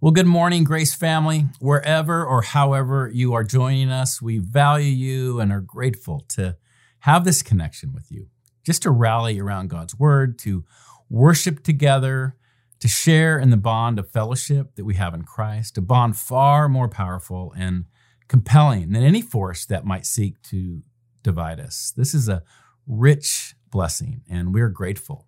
Well, 0.00 0.12
good 0.12 0.26
morning, 0.26 0.64
Grace 0.64 0.94
family. 0.94 1.46
Wherever 1.60 2.24
or 2.24 2.42
however 2.42 3.10
you 3.12 3.32
are 3.34 3.44
joining 3.44 3.90
us, 3.90 4.20
we 4.20 4.38
value 4.38 4.90
you 4.90 5.38
and 5.38 5.52
are 5.52 5.60
grateful 5.60 6.24
to 6.30 6.56
have 7.00 7.24
this 7.24 7.42
connection 7.42 7.92
with 7.92 8.10
you, 8.10 8.26
just 8.64 8.82
to 8.82 8.90
rally 8.90 9.38
around 9.38 9.70
God's 9.70 9.96
word, 9.96 10.36
to 10.40 10.64
worship 11.08 11.62
together, 11.62 12.36
to 12.80 12.88
share 12.88 13.38
in 13.38 13.50
the 13.50 13.56
bond 13.56 14.00
of 14.00 14.10
fellowship 14.10 14.74
that 14.74 14.84
we 14.84 14.96
have 14.96 15.14
in 15.14 15.22
Christ, 15.22 15.78
a 15.78 15.80
bond 15.80 16.16
far 16.16 16.68
more 16.68 16.88
powerful 16.88 17.54
and 17.56 17.84
compelling 18.26 18.90
than 18.90 19.04
any 19.04 19.22
force 19.22 19.64
that 19.66 19.84
might 19.84 20.06
seek 20.06 20.42
to 20.42 20.82
divide 21.22 21.60
us. 21.60 21.92
This 21.96 22.14
is 22.14 22.28
a 22.28 22.42
rich 22.84 23.54
blessing, 23.70 24.22
and 24.28 24.52
we're 24.52 24.70
grateful. 24.70 25.27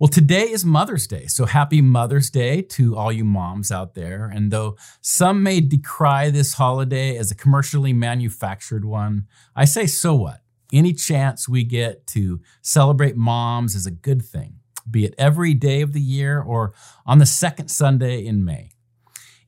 Well, 0.00 0.08
today 0.08 0.44
is 0.44 0.64
Mother's 0.64 1.06
Day, 1.06 1.26
so 1.26 1.44
happy 1.44 1.82
Mother's 1.82 2.30
Day 2.30 2.62
to 2.62 2.96
all 2.96 3.12
you 3.12 3.22
moms 3.22 3.70
out 3.70 3.92
there. 3.92 4.32
And 4.34 4.50
though 4.50 4.78
some 5.02 5.42
may 5.42 5.60
decry 5.60 6.30
this 6.30 6.54
holiday 6.54 7.18
as 7.18 7.30
a 7.30 7.34
commercially 7.34 7.92
manufactured 7.92 8.86
one, 8.86 9.26
I 9.54 9.66
say, 9.66 9.84
so 9.84 10.14
what? 10.14 10.40
Any 10.72 10.94
chance 10.94 11.50
we 11.50 11.64
get 11.64 12.06
to 12.06 12.40
celebrate 12.62 13.14
moms 13.14 13.74
is 13.74 13.84
a 13.84 13.90
good 13.90 14.24
thing, 14.24 14.60
be 14.90 15.04
it 15.04 15.14
every 15.18 15.52
day 15.52 15.82
of 15.82 15.92
the 15.92 16.00
year 16.00 16.40
or 16.40 16.72
on 17.04 17.18
the 17.18 17.26
second 17.26 17.68
Sunday 17.68 18.24
in 18.24 18.42
May. 18.42 18.70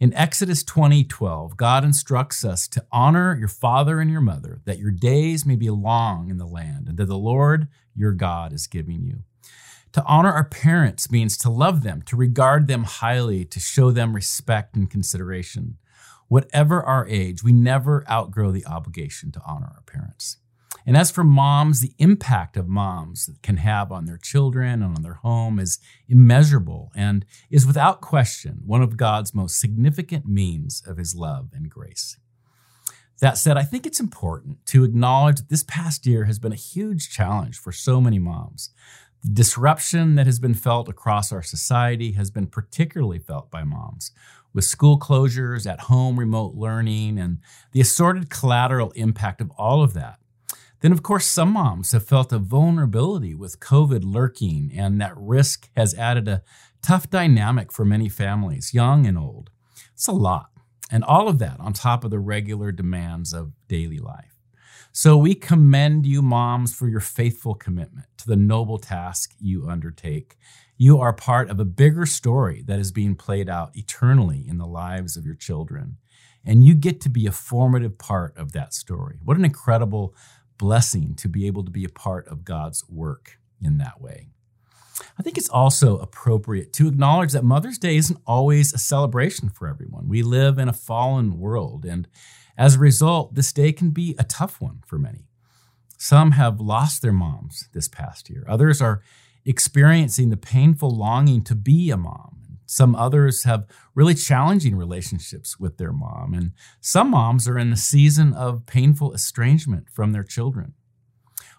In 0.00 0.12
Exodus 0.12 0.62
20:12, 0.64 1.56
God 1.56 1.83
instructs 1.83 2.45
us 2.45 2.69
to 2.69 2.84
honor 2.92 3.34
your 3.39 3.48
father 3.48 4.00
and 4.00 4.11
your 4.11 4.20
mother, 4.20 4.61
that 4.66 4.78
your 4.78 4.91
days 4.91 5.47
may 5.47 5.56
be 5.56 5.70
long 5.70 6.28
in 6.28 6.37
the 6.37 6.45
land, 6.45 6.89
and 6.89 6.98
that 6.98 7.06
the 7.06 7.16
Lord 7.16 7.69
your 7.95 8.12
God 8.12 8.53
is 8.53 8.66
giving 8.66 9.03
you. 9.03 9.23
To 9.92 10.05
honor 10.06 10.32
our 10.32 10.45
parents 10.45 11.10
means 11.10 11.37
to 11.38 11.51
love 11.51 11.82
them, 11.82 12.02
to 12.02 12.16
regard 12.16 12.66
them 12.66 12.84
highly, 12.84 13.45
to 13.45 13.60
show 13.60 13.91
them 13.91 14.14
respect 14.14 14.74
and 14.74 14.91
consideration. 14.91 15.77
Whatever 16.28 16.83
our 16.83 17.06
age, 17.08 17.42
we 17.42 17.53
never 17.53 18.05
outgrow 18.11 18.52
the 18.52 18.64
obligation 18.64 19.33
to 19.33 19.42
honor 19.47 19.70
our 19.75 19.83
parents. 19.84 20.39
And 20.86 20.97
as 20.97 21.11
for 21.11 21.22
moms, 21.22 21.80
the 21.80 21.92
impact 21.98 22.56
of 22.56 22.69
moms 22.69 23.30
can 23.42 23.58
have 23.58 23.92
on 23.92 24.06
their 24.06 24.17
children 24.17 24.83
and 24.83 24.97
on 24.97 25.02
their 25.02 25.14
home 25.14 25.58
is 25.58 25.78
immeasurable 26.08 26.91
and 26.97 27.24
is 27.50 27.67
without 27.67 28.00
question 28.00 28.62
one 28.64 28.83
of 28.83 28.97
God's 28.97 29.34
most 29.34 29.61
significant 29.61 30.27
means 30.27 30.83
of 30.86 30.97
his 30.97 31.14
love 31.14 31.50
and 31.52 31.70
grace. 31.70 32.17
That 33.20 33.39
said, 33.39 33.56
I 33.56 33.62
think 33.62 33.86
it's 33.86 34.00
important 34.00 34.64
to 34.67 34.83
acknowledge 34.83 35.36
that 35.36 35.48
this 35.48 35.62
past 35.62 36.06
year 36.06 36.24
has 36.24 36.41
been 36.41 36.50
a 36.50 36.56
huge 36.56 37.11
challenge 37.11 37.56
for 37.56 37.70
so 37.70 38.00
many 38.00 38.19
moms. 38.19 38.70
The 39.23 39.31
disruption 39.31 40.17
that 40.17 40.27
has 40.27 40.41
been 40.41 40.55
felt 40.55 40.89
across 40.89 41.31
our 41.31 41.42
society 41.42 42.12
has 42.12 42.31
been 42.31 42.48
particularly 42.48 43.20
felt 43.20 43.51
by 43.51 43.62
moms, 43.62 44.11
with 44.53 44.64
school 44.64 44.98
closures, 44.98 45.70
at 45.70 45.83
home 45.83 46.19
remote 46.19 46.55
learning, 46.55 47.19
and 47.19 47.39
the 47.70 47.81
assorted 47.81 48.31
collateral 48.31 48.91
impact 48.92 49.41
of 49.41 49.51
all 49.56 49.83
of 49.83 49.95
that. 49.95 50.19
Then, 50.81 50.91
of 50.91 51.05
course, 51.05 51.27
some 51.27 51.53
moms 51.53 51.92
have 51.92 52.05
felt 52.05 52.33
a 52.33 52.39
vulnerability 52.41 53.37
with 53.37 53.61
COVID 53.61 54.03
lurking, 54.05 54.73
and 54.75 55.01
that 55.01 55.17
risk 55.17 55.70
has 55.77 55.95
added 55.95 56.27
a 56.27 56.42
tough 56.83 57.09
dynamic 57.09 57.70
for 57.70 57.84
many 57.84 58.09
families, 58.09 58.75
young 58.75 59.07
and 59.07 59.17
old. 59.17 59.51
It's 59.95 60.09
a 60.09 60.12
lot. 60.12 60.51
And 60.91 61.05
all 61.05 61.29
of 61.29 61.39
that 61.39 61.61
on 61.61 61.73
top 61.73 62.03
of 62.03 62.11
the 62.11 62.19
regular 62.19 62.73
demands 62.73 63.33
of 63.33 63.53
daily 63.69 63.98
life. 63.98 64.31
So 64.95 65.17
we 65.17 65.35
commend 65.35 66.05
you, 66.05 66.21
moms, 66.21 66.75
for 66.75 66.87
your 66.87 67.01
faithful 67.01 67.55
commitment 67.55 68.07
to 68.19 68.27
the 68.27 68.37
noble 68.37 68.77
task 68.77 69.35
you 69.41 69.67
undertake. 69.67 70.37
You 70.77 71.01
are 71.01 71.15
part 71.15 71.48
of 71.48 71.59
a 71.59 71.65
bigger 71.65 72.05
story 72.05 72.62
that 72.67 72.79
is 72.79 72.93
being 72.93 73.17
played 73.17 73.48
out 73.48 73.75
eternally 73.75 74.45
in 74.47 74.59
the 74.59 74.67
lives 74.67 75.17
of 75.17 75.25
your 75.25 75.35
children. 75.35 75.97
And 76.45 76.63
you 76.63 76.75
get 76.75 77.01
to 77.03 77.09
be 77.09 77.27
a 77.27 77.33
formative 77.33 77.97
part 77.97 78.37
of 78.37 78.53
that 78.53 78.75
story. 78.75 79.19
What 79.25 79.39
an 79.39 79.47
incredible 79.47 80.15
blessing 80.58 81.14
to 81.17 81.29
be 81.29 81.47
able 81.47 81.64
to 81.64 81.70
be 81.70 81.85
a 81.85 81.89
part 81.89 82.29
of 82.29 82.45
God's 82.45 82.85
work 82.86 83.39
in 83.63 83.79
that 83.79 83.98
way. 83.98 84.29
I 85.19 85.23
think 85.23 85.39
it's 85.39 85.48
also 85.48 85.97
appropriate 85.98 86.75
to 86.75 86.89
acknowledge 86.89 87.33
that 87.33 87.45
Mother's 87.45 87.79
Day 87.79 87.97
isn't 87.97 88.20
always 88.27 88.75
a 88.75 88.79
celebration 88.79 89.48
for 89.48 89.69
everyone. 89.69 90.07
We 90.07 90.23
live 90.23 90.58
in 90.58 90.69
a 90.69 90.75
fallen 90.75 91.39
world, 91.39 91.86
and 91.86 92.07
as 92.57 92.77
a 92.77 92.80
result, 92.80 93.35
this 93.35 93.52
day 93.52 93.73
can 93.73 93.90
be 93.90 94.14
a 94.18 94.24
tough 94.24 94.61
one 94.61 94.83
for 94.86 94.98
many. 94.98 95.29
Some 95.98 96.33
have 96.33 96.61
lost 96.61 97.01
their 97.01 97.13
moms 97.13 97.68
this 97.73 97.89
past 97.89 98.29
year. 98.29 98.45
Others 98.48 98.83
are 98.83 99.02
experiencing 99.45 100.30
the 100.30 100.36
painful 100.36 100.90
longing 100.90 101.42
to 101.45 101.55
be 101.55 101.90
a 101.90 101.96
mom. 101.96 102.58
Some 102.67 102.95
others 102.95 103.45
have 103.45 103.67
really 103.95 104.14
challenging 104.14 104.77
relationships 104.77 105.61
with 105.61 105.77
their 105.77 105.92
mom. 105.92 106.33
And 106.35 106.52
some 106.80 107.11
moms 107.11 107.46
are 107.46 107.58
in 107.58 107.70
the 107.70 107.77
season 107.77 108.33
of 108.33 108.67
painful 108.67 109.13
estrangement 109.13 109.90
from 109.90 110.13
their 110.13 110.24
children. 110.24 110.74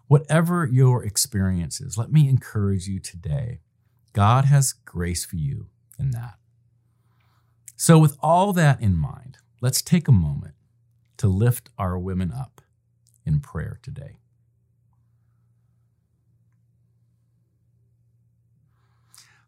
Whatever 0.07 0.65
your 0.65 1.03
experience 1.03 1.79
is, 1.79 1.97
let 1.97 2.11
me 2.11 2.27
encourage 2.27 2.87
you 2.87 2.99
today. 2.99 3.59
God 4.11 4.45
has 4.45 4.73
grace 4.73 5.23
for 5.23 5.37
you 5.37 5.67
in 5.97 6.11
that. 6.11 6.35
So, 7.75 7.97
with 7.97 8.17
all 8.21 8.53
that 8.53 8.81
in 8.81 8.95
mind, 8.95 9.37
let's 9.61 9.81
take 9.81 10.07
a 10.07 10.11
moment 10.11 10.55
to 11.17 11.27
lift 11.27 11.69
our 11.77 11.97
women 11.97 12.31
up 12.31 12.61
in 13.25 13.39
prayer 13.39 13.79
today. 13.81 14.17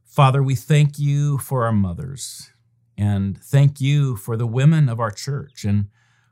Father, 0.05 0.41
we 0.41 0.55
thank 0.55 0.97
you 0.97 1.37
for 1.37 1.65
our 1.65 1.73
mothers 1.73 2.51
and 2.97 3.37
thank 3.37 3.81
you 3.81 4.15
for 4.15 4.37
the 4.37 4.47
women 4.47 4.87
of 4.87 4.99
our 4.99 5.11
church. 5.11 5.65
And 5.65 5.87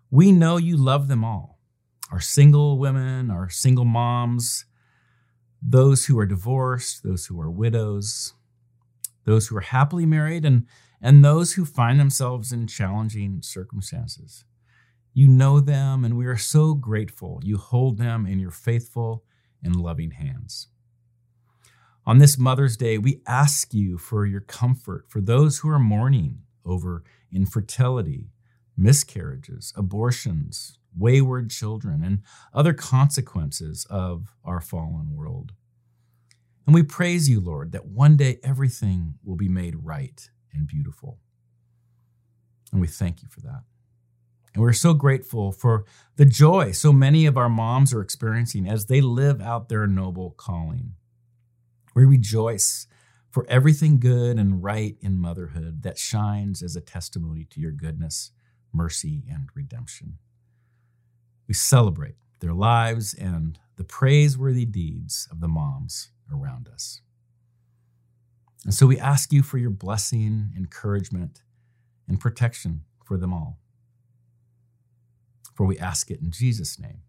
we 0.09 0.31
know 0.31 0.57
you 0.57 0.77
love 0.77 1.07
them 1.07 1.23
all 1.25 1.59
our 2.11 2.19
single 2.19 2.77
women, 2.77 3.31
our 3.31 3.49
single 3.49 3.85
moms, 3.85 4.65
those 5.61 6.05
who 6.05 6.19
are 6.19 6.25
divorced, 6.25 7.01
those 7.03 7.25
who 7.25 7.41
are 7.41 7.49
widows, 7.49 8.33
those 9.25 9.47
who 9.47 9.57
are 9.57 9.61
happily 9.61 10.05
married, 10.05 10.45
and, 10.45 10.67
and 11.01 11.25
those 11.25 11.53
who 11.53 11.65
find 11.65 11.99
themselves 11.99 12.51
in 12.51 12.67
challenging 12.67 13.41
circumstances. 13.41 14.45
You 15.13 15.27
know 15.27 15.59
them, 15.59 16.03
and 16.03 16.17
we 16.17 16.25
are 16.25 16.37
so 16.37 16.73
grateful 16.73 17.39
you 17.43 17.57
hold 17.57 17.97
them 17.97 18.25
in 18.25 18.39
your 18.39 18.51
faithful 18.51 19.23
and 19.63 19.75
loving 19.75 20.11
hands. 20.11 20.67
On 22.05 22.17
this 22.17 22.37
Mother's 22.37 22.75
Day, 22.75 22.97
we 22.97 23.21
ask 23.27 23.73
you 23.73 23.97
for 23.97 24.25
your 24.25 24.41
comfort 24.41 25.05
for 25.07 25.21
those 25.21 25.59
who 25.59 25.69
are 25.69 25.79
mourning 25.79 26.39
over 26.65 27.03
infertility, 27.31 28.31
miscarriages, 28.75 29.71
abortions, 29.77 30.79
wayward 30.97 31.49
children, 31.49 32.03
and 32.03 32.21
other 32.53 32.73
consequences 32.73 33.85
of 33.89 34.35
our 34.43 34.59
fallen 34.59 35.15
world. 35.15 35.53
And 36.65 36.73
we 36.73 36.83
praise 36.83 37.29
you, 37.29 37.39
Lord, 37.39 37.71
that 37.71 37.85
one 37.85 38.17
day 38.17 38.39
everything 38.43 39.15
will 39.23 39.35
be 39.35 39.49
made 39.49 39.75
right 39.83 40.29
and 40.53 40.67
beautiful. 40.67 41.19
And 42.71 42.81
we 42.81 42.87
thank 42.87 43.21
you 43.21 43.27
for 43.29 43.41
that. 43.41 43.63
And 44.53 44.61
we're 44.61 44.73
so 44.73 44.93
grateful 44.93 45.51
for 45.51 45.85
the 46.15 46.25
joy 46.25 46.71
so 46.71 46.93
many 46.93 47.25
of 47.25 47.37
our 47.37 47.49
moms 47.49 47.93
are 47.93 48.01
experiencing 48.01 48.67
as 48.67 48.85
they 48.85 49.01
live 49.01 49.41
out 49.41 49.69
their 49.69 49.87
noble 49.87 50.31
calling. 50.31 50.93
We 51.95 52.05
rejoice 52.05 52.87
for 53.31 53.47
everything 53.49 53.99
good 53.99 54.37
and 54.37 54.63
right 54.63 54.95
in 55.01 55.17
motherhood 55.17 55.81
that 55.81 55.97
shines 55.97 56.61
as 56.61 56.75
a 56.75 56.81
testimony 56.81 57.45
to 57.45 57.59
your 57.59 57.71
goodness, 57.71 58.31
mercy, 58.71 59.23
and 59.27 59.49
redemption. 59.55 60.19
We 61.47 61.55
celebrate 61.55 62.15
their 62.41 62.53
lives 62.53 63.15
and 63.15 63.57
the 63.75 63.83
praiseworthy 63.83 64.65
deeds 64.65 65.27
of 65.31 65.39
the 65.39 65.47
moms 65.47 66.09
around 66.31 66.67
us. 66.67 67.01
And 68.65 68.73
so 68.73 68.85
we 68.85 68.99
ask 68.99 69.33
you 69.33 69.41
for 69.41 69.57
your 69.57 69.71
blessing, 69.71 70.53
encouragement, 70.55 71.41
and 72.07 72.19
protection 72.19 72.81
for 73.03 73.17
them 73.17 73.33
all. 73.33 73.62
For 75.53 75.65
we 75.65 75.77
ask 75.77 76.09
it 76.09 76.19
in 76.19 76.31
Jesus' 76.31 76.79
name. 76.79 77.01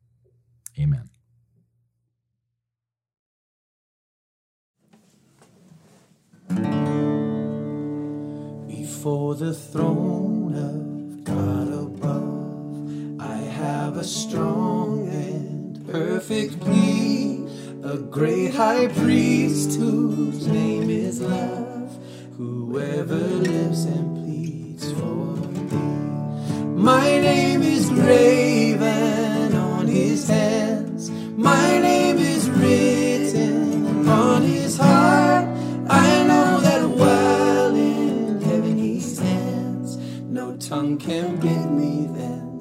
Amen. 0.78 1.10
Before 8.66 9.34
the 9.34 9.54
throne 9.54 10.54
of 10.54 11.24
God 11.24 11.68
above, 11.72 13.20
I 13.20 13.36
have 13.36 13.96
a 13.96 14.04
strong 14.04 15.08
and 15.08 15.86
perfect 15.90 16.60
plea, 16.60 17.46
a 17.82 17.98
great 17.98 18.54
high 18.54 18.88
priest 18.88 19.78
whose 19.78 20.46
name 20.46 20.90
is 20.90 21.20
love, 21.20 21.98
whoever 22.36 23.16
lives 23.16 23.84
and 23.84 24.16
pleads 24.16 24.92
for 24.92 25.36
me. 25.36 26.03
My 26.84 27.18
name 27.18 27.62
is 27.62 27.88
graven 27.88 29.56
on 29.56 29.86
his 29.86 30.28
hands. 30.28 31.10
My 31.34 31.78
name 31.78 32.18
is 32.18 32.50
written 32.50 34.06
on 34.06 34.42
his 34.42 34.76
heart. 34.76 35.46
I 35.88 36.24
know 36.24 36.60
that 36.60 36.86
while 36.86 37.74
in 37.74 38.38
heaven 38.42 38.76
he 38.76 39.00
stands. 39.00 39.96
No 40.28 40.58
tongue 40.58 40.98
can 40.98 41.36
bid 41.40 41.70
me 41.70 42.06
thence 42.18 42.53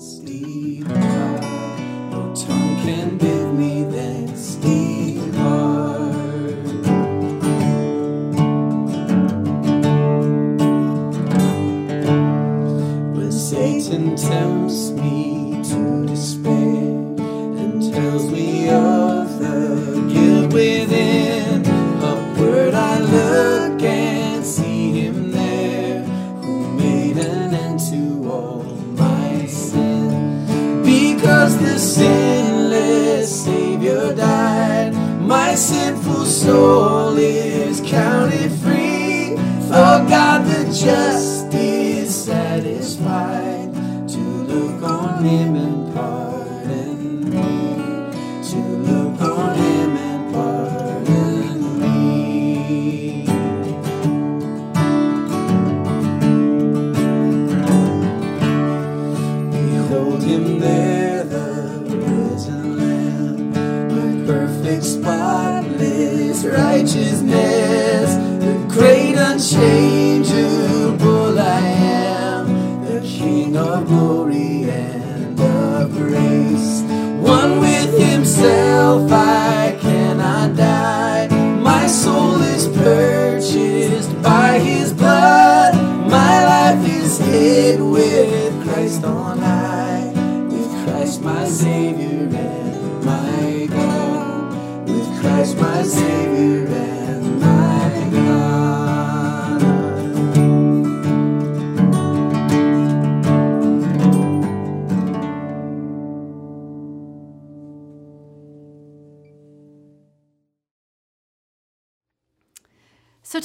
righteousness, 66.43 68.15
the 68.43 68.53
great, 68.73 69.15
unchangeable 69.15 69.92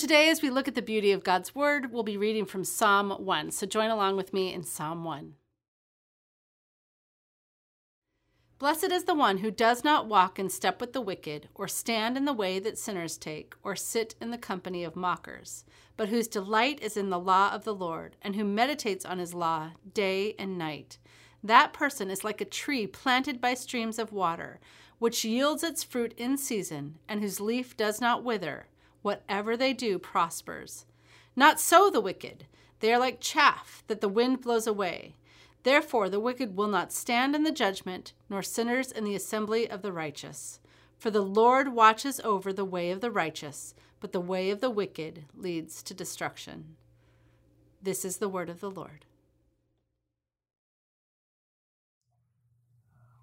today, 0.09 0.31
as 0.31 0.41
we 0.41 0.49
look 0.49 0.67
at 0.67 0.75
the 0.75 0.81
beauty 0.81 1.13
of 1.13 1.23
God's 1.23 1.55
Word, 1.55 1.93
we'll 1.93 2.03
be 2.03 2.17
reading 2.17 2.47
from 2.47 2.65
Psalm 2.65 3.11
1. 3.11 3.51
So 3.51 3.67
join 3.67 3.91
along 3.91 4.17
with 4.17 4.33
me 4.33 4.55
in 4.55 4.63
Psalm 4.63 5.05
1. 5.05 5.35
Blessed 8.59 8.91
is 8.91 9.05
the 9.05 9.15
one 9.15 9.37
who 9.39 9.51
does 9.51 9.85
not 9.85 10.07
walk 10.07 10.39
in 10.39 10.49
step 10.49 10.81
with 10.81 10.95
the 10.95 11.03
wicked, 11.03 11.51
or 11.55 11.69
stand 11.69 12.17
in 12.17 12.25
the 12.25 12.33
way 12.33 12.59
that 12.59 12.79
sinners 12.79 13.19
take, 13.19 13.55
or 13.63 13.77
sit 13.77 14.15
in 14.19 14.31
the 14.31 14.39
company 14.39 14.83
of 14.83 14.97
mockers, 14.97 15.67
but 15.99 16.09
whose 16.09 16.27
delight 16.27 16.83
is 16.83 16.97
in 16.97 17.11
the 17.11 17.21
law 17.21 17.53
of 17.53 17.65
the 17.65 17.75
Lord, 17.75 18.17
and 18.23 18.35
who 18.35 18.45
meditates 18.45 19.05
on 19.05 19.19
his 19.19 19.35
law 19.35 19.73
day 19.93 20.35
and 20.39 20.57
night. 20.57 20.97
That 21.45 21.75
person 21.75 22.09
is 22.09 22.25
like 22.25 22.41
a 22.41 22.47
tree 22.47 22.87
planted 22.87 23.43
by 23.43 23.53
streams 23.53 23.99
of 23.99 24.11
water, 24.11 24.59
which 24.99 25.27
yields 25.27 25.63
its 25.63 25.85
fruit 25.85 26.15
in 26.17 26.39
season, 26.39 26.97
and 27.07 27.21
whose 27.21 27.41
leaf 27.41 27.77
does 27.77 28.01
not 28.01 28.25
wither. 28.25 28.69
Whatever 29.03 29.57
they 29.57 29.73
do 29.73 29.99
prospers. 29.99 30.87
Not 31.37 31.61
so 31.61 31.91
the 31.91 32.01
wicked. 32.01 32.47
They 32.81 32.93
are 32.93 32.99
like 32.99 33.21
chaff 33.21 33.83
that 33.87 34.01
the 34.01 34.09
wind 34.09 34.41
blows 34.41 34.67
away. 34.67 35.15
Therefore, 35.63 36.09
the 36.09 36.21
wicked 36.21 36.57
will 36.57 36.69
not 36.69 36.93
stand 36.93 37.35
in 37.35 37.43
the 37.43 37.53
judgment, 37.53 38.13
nor 38.31 38.43
sinners 38.43 38.93
in 38.93 39.05
the 39.05 39.15
assembly 39.15 39.69
of 39.69 39.83
the 39.83 39.93
righteous. 39.93 40.61
For 40.97 41.11
the 41.11 41.23
Lord 41.23 41.75
watches 41.75 42.21
over 42.25 42.53
the 42.53 42.65
way 42.65 42.91
of 42.91 43.01
the 43.01 43.11
righteous, 43.11 43.75
but 44.01 44.13
the 44.13 44.21
way 44.21 44.51
of 44.51 44.61
the 44.61 44.71
wicked 44.71 45.27
leads 45.37 45.83
to 45.85 45.95
destruction. 45.95 46.77
This 47.83 48.05
is 48.05 48.17
the 48.17 48.29
word 48.29 48.49
of 48.49 48.61
the 48.61 48.71
Lord. 48.71 49.05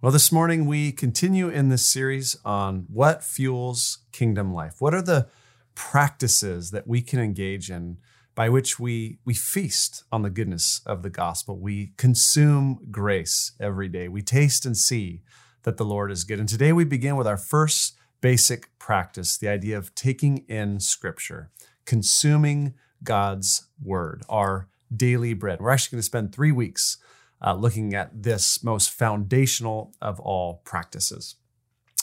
Well, 0.02 0.12
this 0.12 0.32
morning 0.32 0.66
we 0.68 0.92
continue 0.92 1.50
in 1.50 1.70
this 1.70 1.86
series 1.86 2.38
on 2.46 2.86
what 2.94 3.24
fuels 3.24 4.00
kingdom 4.12 4.54
life. 4.54 4.76
What 4.80 4.94
are 4.94 5.02
the 5.02 5.28
practices 5.76 6.72
that 6.72 6.88
we 6.88 7.02
can 7.02 7.20
engage 7.20 7.70
in 7.70 7.98
by 8.34 8.50
which 8.50 8.80
we 8.80 9.20
we 9.26 9.34
feast 9.34 10.04
on 10.12 10.22
the 10.22 10.30
goodness 10.30 10.82
of 10.86 11.04
the 11.04 11.10
gospel. 11.10 11.58
We 11.58 11.94
consume 11.98 12.80
grace 12.92 13.54
every 13.60 13.88
day. 13.88 14.08
We 14.08 14.22
taste 14.22 14.66
and 14.66 14.78
see 14.78 15.22
that 15.64 15.78
the 15.78 15.86
Lord 15.86 16.12
is 16.12 16.24
good. 16.24 16.40
And 16.40 16.50
today 16.50 16.74
we 16.74 16.84
begin 16.84 17.16
with 17.16 17.28
our 17.28 17.38
first 17.38 17.98
basic 18.22 18.78
practice, 18.80 19.38
the 19.38 19.48
idea 19.48 19.78
of 19.78 19.96
taking 19.96 20.40
in 20.50 20.80
scripture, 20.80 21.52
consuming 21.86 22.74
God's 23.04 23.68
word, 23.82 24.24
our 24.30 24.68
daily 24.96 25.34
bread. 25.34 25.60
We're 25.60 25.72
actually 25.72 25.96
going 25.96 26.02
to 26.02 26.06
spend 26.06 26.34
3 26.34 26.52
weeks 26.52 26.98
uh, 27.42 27.54
looking 27.54 27.94
at 27.94 28.24
this 28.24 28.64
most 28.64 28.90
foundational 28.90 29.94
of 30.02 30.20
all 30.20 30.62
practices. 30.66 31.36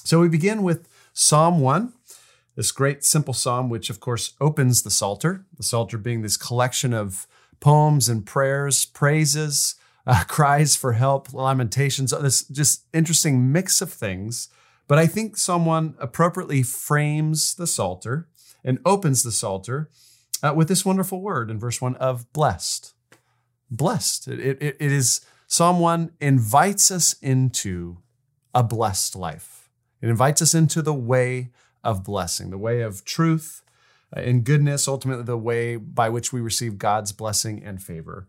So 0.05 0.21
we 0.21 0.29
begin 0.29 0.63
with 0.63 0.89
Psalm 1.13 1.61
1 1.61 1.93
this 2.57 2.73
great 2.73 3.05
simple 3.05 3.35
psalm, 3.35 3.69
which 3.69 3.91
of 3.91 4.01
course 4.01 4.35
opens 4.41 4.83
the 4.83 4.91
Psalter, 4.91 5.45
the 5.57 5.63
Psalter 5.63 5.99
being 5.99 6.23
this 6.23 6.37
collection 6.37 6.93
of 6.93 7.27
poems 7.61 8.09
and 8.09 8.27
prayers, 8.27 8.85
praises, 8.85 9.77
uh, 10.07 10.25
cries 10.27 10.75
for 10.75 10.93
help, 10.93 11.33
lamentations, 11.33 12.11
this 12.11 12.45
just 12.49 12.87
interesting 12.93 13.53
mix 13.53 13.81
of 13.81 13.93
things. 13.93 14.49
But 14.89 14.99
I 14.99 15.07
think 15.07 15.37
someone 15.37 15.95
appropriately 15.99 16.63
frames 16.63 17.55
the 17.55 17.67
Psalter 17.67 18.29
and 18.65 18.79
opens 18.85 19.23
the 19.23 19.33
Psalter 19.33 19.89
uh, 20.43 20.53
with 20.55 20.69
this 20.69 20.85
wonderful 20.85 21.21
word 21.21 21.51
in 21.51 21.59
verse 21.59 21.81
1 21.81 21.95
of 21.97 22.31
blessed. 22.33 22.95
Blessed. 23.71 24.29
It, 24.29 24.41
it, 24.61 24.77
it 24.81 24.93
is 24.93 25.21
Psalm 25.47 25.81
1 25.81 26.13
invites 26.21 26.91
us 26.91 27.15
into 27.23 27.99
a 28.55 28.63
blessed 28.63 29.15
life. 29.15 29.71
It 30.01 30.09
invites 30.09 30.43
us 30.43 30.55
into 30.55 30.83
the 30.83 30.95
way 30.95 31.51
of 31.85 32.05
blessing, 32.05 32.51
the 32.51 32.59
way 32.59 32.81
of 32.81 33.05
truth 33.05 33.63
uh, 34.15 34.21
and 34.21 34.45
goodness, 34.45 34.87
ultimately, 34.89 35.25
the 35.25 35.37
way 35.37 35.77
by 35.77 36.09
which 36.09 36.33
we 36.33 36.41
receive 36.41 36.79
God's 36.79 37.13
blessing 37.13 37.63
and 37.65 37.83
favor. 37.83 38.29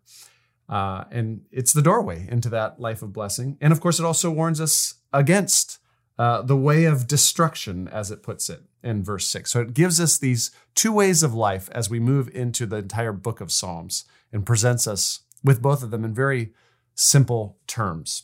Uh, 0.70 1.04
and 1.12 1.42
it's 1.52 1.74
the 1.74 1.82
doorway 1.82 2.28
into 2.30 2.50
that 2.50 2.80
life 2.80 3.02
of 3.02 3.14
blessing. 3.14 3.58
And 3.60 3.74
of 3.74 3.82
course, 3.82 4.00
it 4.00 4.06
also 4.06 4.32
warns 4.32 4.62
us 4.62 4.96
against 5.12 5.80
uh, 6.18 6.42
the 6.42 6.56
way 6.56 6.86
of 6.86 7.08
destruction, 7.08 7.88
as 7.88 8.12
it 8.12 8.24
puts 8.24 8.50
it 8.50 8.62
in 8.84 9.04
verse 9.04 9.28
6. 9.28 9.52
So 9.52 9.62
it 9.62 9.74
gives 9.74 10.00
us 10.00 10.18
these 10.18 10.52
two 10.76 10.92
ways 10.92 11.24
of 11.24 11.34
life 11.34 11.70
as 11.72 11.90
we 11.90 12.00
move 12.00 12.30
into 12.34 12.66
the 12.66 12.78
entire 12.78 13.14
book 13.14 13.42
of 13.42 13.52
Psalms 13.52 14.06
and 14.32 14.46
presents 14.46 14.88
us 14.88 15.22
with 15.44 15.62
both 15.62 15.84
of 15.84 15.92
them 15.92 16.06
in 16.06 16.14
very 16.14 16.54
simple 16.96 17.58
terms. 17.68 18.24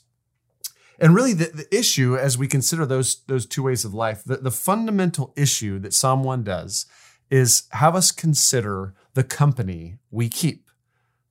And 0.99 1.15
really, 1.15 1.33
the, 1.33 1.45
the 1.45 1.77
issue 1.77 2.17
as 2.17 2.37
we 2.37 2.47
consider 2.47 2.85
those, 2.85 3.23
those 3.27 3.45
two 3.45 3.63
ways 3.63 3.85
of 3.85 3.93
life, 3.93 4.23
the, 4.23 4.37
the 4.37 4.51
fundamental 4.51 5.33
issue 5.37 5.79
that 5.79 5.93
Psalm 5.93 6.23
1 6.23 6.43
does 6.43 6.85
is 7.31 7.63
have 7.71 7.95
us 7.95 8.11
consider 8.11 8.93
the 9.13 9.23
company 9.23 9.97
we 10.11 10.27
keep. 10.27 10.69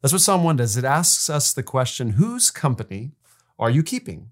That's 0.01 0.13
what 0.13 0.23
Psalm 0.23 0.45
1 0.45 0.57
does. 0.57 0.77
It 0.77 0.85
asks 0.85 1.29
us 1.29 1.53
the 1.53 1.63
question 1.63 2.11
whose 2.11 2.51
company 2.51 3.13
are 3.59 3.71
you 3.71 3.83
keeping? 3.83 4.31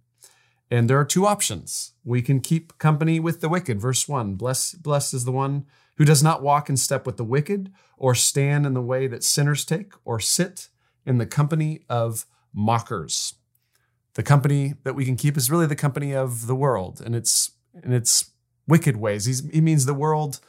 And 0.71 0.89
there 0.89 0.99
are 0.99 1.05
two 1.05 1.27
options. 1.27 1.93
We 2.05 2.23
can 2.23 2.41
keep 2.41 2.79
company 2.79 3.21
with 3.21 3.41
the 3.41 3.49
wicked. 3.49 3.81
Verse 3.81 4.09
1 4.09 4.35
Blessed, 4.35 4.83
blessed 4.83 5.15
is 5.15 5.25
the 5.25 5.33
one 5.33 5.67
who 5.97 6.05
does 6.05 6.23
not 6.23 6.43
walk 6.43 6.69
in 6.69 6.77
step 6.77 7.07
with 7.07 7.17
the 7.17 7.25
wicked, 7.25 7.73
or 7.97 8.15
stand 8.15 8.67
in 8.67 8.75
the 8.75 8.83
way 8.83 9.07
that 9.07 9.25
sinners 9.25 9.65
take, 9.65 9.93
or 10.05 10.21
sit 10.21 10.69
in 11.05 11.19
the 11.19 11.27
company 11.27 11.81
of 11.89 12.27
mockers 12.53 13.35
the 14.17 14.23
company 14.23 14.75
that 14.83 14.95
we 14.95 15.05
can 15.05 15.15
keep 15.15 15.37
is 15.37 15.51
really 15.51 15.67
the 15.67 15.77
company 15.77 16.15
of 16.15 16.47
the 16.47 16.55
world 16.55 17.03
and 17.05 17.15
its 17.15 17.53
and 17.85 17.93
its 17.93 18.31
wicked 18.67 18.97
ways. 18.97 19.27
He's, 19.27 19.49
he 19.51 19.61
means 19.61 19.85
the 19.85 19.95
world, 19.95 20.41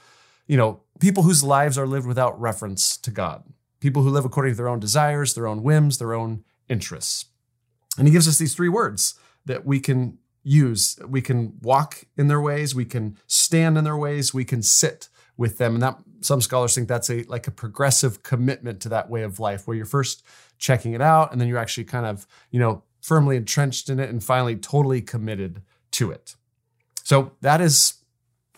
you 0.48 0.56
know, 0.56 0.82
people 1.00 1.24
whose 1.24 1.44
lives 1.44 1.78
are 1.78 1.86
lived 1.86 2.08
without 2.08 2.40
reference 2.40 2.96
to 2.98 3.12
God, 3.12 3.44
people 3.82 4.02
who 4.02 4.10
live 4.10 4.24
according 4.24 4.54
to 4.54 4.58
their 4.58 4.70
own 4.70 4.80
desires, 4.80 5.34
their 5.34 5.48
own 5.48 5.64
whims, 5.64 5.98
their 5.98 6.14
own 6.14 6.46
interests. 6.70 7.26
And 7.98 8.08
he 8.08 8.14
gives 8.14 8.28
us 8.28 8.38
these 8.38 8.56
three 8.56 8.70
words 8.70 9.16
that 9.46 9.66
we 9.66 9.82
can 9.82 10.18
use. 10.44 10.98
We 11.06 11.22
can 11.22 11.58
walk 11.62 12.06
in 12.18 12.30
their 12.30 12.42
ways, 12.42 12.74
we 12.74 12.86
can 12.86 13.18
stand 13.28 13.78
in 13.78 13.84
their 13.84 13.98
ways, 13.98 14.34
we 14.34 14.46
can 14.46 14.64
sit 14.64 15.10
with 15.36 15.58
them. 15.58 15.74
And 15.74 15.84
that 15.84 15.98
some 16.22 16.40
scholars 16.40 16.74
think 16.74 16.88
that's 16.88 17.10
a 17.10 17.24
like 17.24 17.48
a 17.48 17.52
progressive 17.52 18.24
commitment 18.24 18.80
to 18.82 18.90
that 18.90 19.10
way 19.10 19.24
of 19.24 19.40
life 19.40 19.68
where 19.68 19.76
you're 19.76 19.86
first 19.86 20.24
checking 20.58 20.94
it 20.94 21.02
out 21.02 21.32
and 21.32 21.40
then 21.42 21.50
you're 21.50 21.58
actually 21.58 21.84
kind 21.84 22.06
of, 22.06 22.26
you 22.50 22.60
know, 22.60 22.84
firmly 23.02 23.38
entrenched 23.38 23.90
in 23.90 24.00
it 24.00 24.10
and 24.10 24.24
finally 24.24 24.56
totally 24.56 25.02
committed 25.02 25.62
to 25.92 26.12
it. 26.12 26.36
So 27.04 27.32
that 27.42 27.62
is 27.62 27.96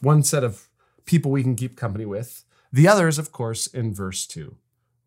one 0.02 0.24
set 0.24 0.44
of 0.44 0.68
people 1.06 1.32
we 1.32 1.44
can 1.44 1.56
keep 1.56 1.76
company 1.76 2.06
with. 2.06 2.44
The 2.72 2.88
other 2.88 3.08
is, 3.08 3.20
of 3.20 3.32
course, 3.32 3.68
in 3.68 3.94
verse 3.94 4.26
2. 4.26 4.56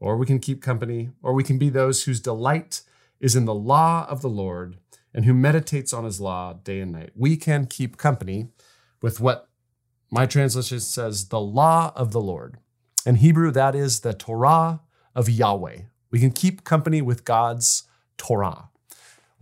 Or 0.00 0.16
we 0.16 0.26
can 0.26 0.40
keep 0.40 0.62
company, 0.62 1.10
or 1.22 1.32
we 1.32 1.44
can 1.44 1.58
be 1.58 1.68
those 1.68 2.04
whose 2.04 2.20
delight 2.20 2.82
is 3.20 3.36
in 3.36 3.44
the 3.44 3.54
law 3.54 4.04
of 4.08 4.20
the 4.20 4.28
Lord 4.28 4.78
and 5.14 5.24
who 5.24 5.34
meditates 5.34 5.92
on 5.92 6.04
his 6.04 6.20
law 6.20 6.54
day 6.54 6.80
and 6.80 6.92
night. 6.92 7.10
We 7.14 7.36
can 7.36 7.66
keep 7.66 7.96
company 7.96 8.48
with 9.00 9.20
what 9.20 9.48
my 10.10 10.26
translation 10.26 10.80
says, 10.80 11.28
the 11.28 11.40
law 11.40 11.92
of 11.94 12.12
the 12.12 12.20
Lord. 12.20 12.58
In 13.06 13.16
Hebrew, 13.16 13.50
that 13.52 13.74
is 13.74 14.00
the 14.00 14.12
Torah 14.12 14.80
of 15.14 15.28
Yahweh. 15.28 15.82
We 16.10 16.20
can 16.20 16.30
keep 16.30 16.64
company 16.64 17.00
with 17.00 17.24
God's 17.24 17.84
Torah, 18.18 18.68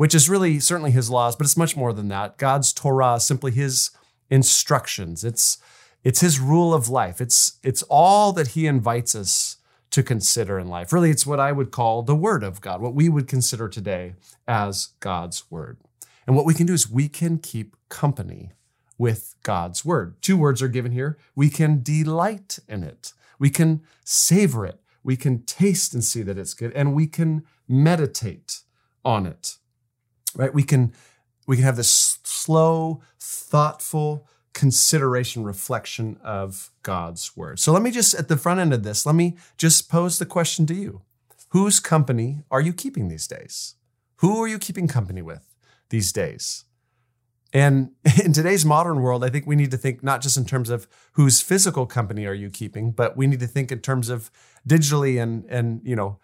which 0.00 0.14
is 0.14 0.30
really 0.30 0.58
certainly 0.58 0.92
his 0.92 1.10
laws, 1.10 1.36
but 1.36 1.44
it's 1.44 1.58
much 1.58 1.76
more 1.76 1.92
than 1.92 2.08
that. 2.08 2.38
God's 2.38 2.72
Torah 2.72 3.16
is 3.16 3.24
simply 3.24 3.52
his 3.52 3.90
instructions. 4.30 5.24
It's 5.24 5.58
it's 6.02 6.22
his 6.22 6.40
rule 6.40 6.72
of 6.72 6.88
life. 6.88 7.20
It's 7.20 7.58
it's 7.62 7.82
all 7.82 8.32
that 8.32 8.48
he 8.48 8.66
invites 8.66 9.14
us 9.14 9.58
to 9.90 10.02
consider 10.02 10.58
in 10.58 10.68
life. 10.68 10.90
Really, 10.94 11.10
it's 11.10 11.26
what 11.26 11.38
I 11.38 11.52
would 11.52 11.70
call 11.70 12.02
the 12.02 12.16
word 12.16 12.42
of 12.42 12.62
God, 12.62 12.80
what 12.80 12.94
we 12.94 13.10
would 13.10 13.28
consider 13.28 13.68
today 13.68 14.14
as 14.48 14.94
God's 15.00 15.50
word. 15.50 15.76
And 16.26 16.34
what 16.34 16.46
we 16.46 16.54
can 16.54 16.64
do 16.64 16.72
is 16.72 16.90
we 16.90 17.06
can 17.06 17.36
keep 17.36 17.76
company 17.90 18.52
with 18.96 19.34
God's 19.42 19.84
word. 19.84 20.14
Two 20.22 20.38
words 20.38 20.62
are 20.62 20.68
given 20.68 20.92
here. 20.92 21.18
We 21.34 21.50
can 21.50 21.82
delight 21.82 22.58
in 22.66 22.84
it. 22.84 23.12
We 23.38 23.50
can 23.50 23.82
savor 24.02 24.64
it. 24.64 24.80
We 25.04 25.18
can 25.18 25.42
taste 25.42 25.92
and 25.92 26.02
see 26.02 26.22
that 26.22 26.38
it's 26.38 26.54
good 26.54 26.72
and 26.72 26.94
we 26.94 27.06
can 27.06 27.44
meditate 27.68 28.60
on 29.04 29.26
it. 29.26 29.58
Right? 30.36 30.52
We 30.52 30.62
can 30.62 30.92
we 31.46 31.56
can 31.56 31.64
have 31.64 31.76
this 31.76 32.18
slow, 32.22 33.02
thoughtful 33.18 34.26
consideration, 34.52 35.44
reflection 35.44 36.18
of 36.22 36.70
God's 36.82 37.36
word. 37.36 37.58
So 37.58 37.72
let 37.72 37.82
me 37.82 37.90
just, 37.90 38.14
at 38.14 38.28
the 38.28 38.36
front 38.36 38.60
end 38.60 38.72
of 38.72 38.82
this, 38.82 39.06
let 39.06 39.14
me 39.14 39.36
just 39.56 39.88
pose 39.88 40.18
the 40.18 40.26
question 40.26 40.66
to 40.66 40.74
you 40.74 41.02
Whose 41.48 41.80
company 41.80 42.42
are 42.50 42.60
you 42.60 42.72
keeping 42.72 43.08
these 43.08 43.26
days? 43.26 43.74
Who 44.16 44.40
are 44.40 44.46
you 44.46 44.58
keeping 44.58 44.86
company 44.86 45.22
with 45.22 45.44
these 45.88 46.12
days? 46.12 46.64
And 47.52 47.90
in 48.24 48.32
today's 48.32 48.64
modern 48.64 49.02
world, 49.02 49.24
I 49.24 49.28
think 49.28 49.46
we 49.46 49.56
need 49.56 49.72
to 49.72 49.76
think 49.76 50.02
not 50.04 50.20
just 50.20 50.36
in 50.36 50.44
terms 50.44 50.70
of 50.70 50.86
whose 51.12 51.40
physical 51.40 51.86
company 51.86 52.26
are 52.26 52.34
you 52.34 52.50
keeping, 52.50 52.92
but 52.92 53.16
we 53.16 53.26
need 53.26 53.40
to 53.40 53.48
think 53.48 53.72
in 53.72 53.80
terms 53.80 54.08
of 54.08 54.30
digitally 54.68 55.20
and 55.20 55.44
and 55.46 55.80
you 55.84 55.96
know 55.96 56.18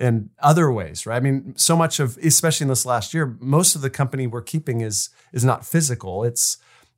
in 0.00 0.30
other 0.38 0.72
ways, 0.72 1.06
right? 1.06 1.16
I 1.16 1.20
mean, 1.20 1.54
so 1.56 1.76
much 1.76 2.00
of 2.00 2.16
especially 2.18 2.64
in 2.64 2.68
this 2.68 2.86
last 2.86 3.12
year, 3.12 3.36
most 3.38 3.76
of 3.76 3.82
the 3.82 3.90
company 3.90 4.26
we're 4.26 4.40
keeping 4.40 4.80
is 4.80 5.10
is 5.32 5.44
not 5.44 5.64
physical. 5.64 6.24
It's 6.24 6.56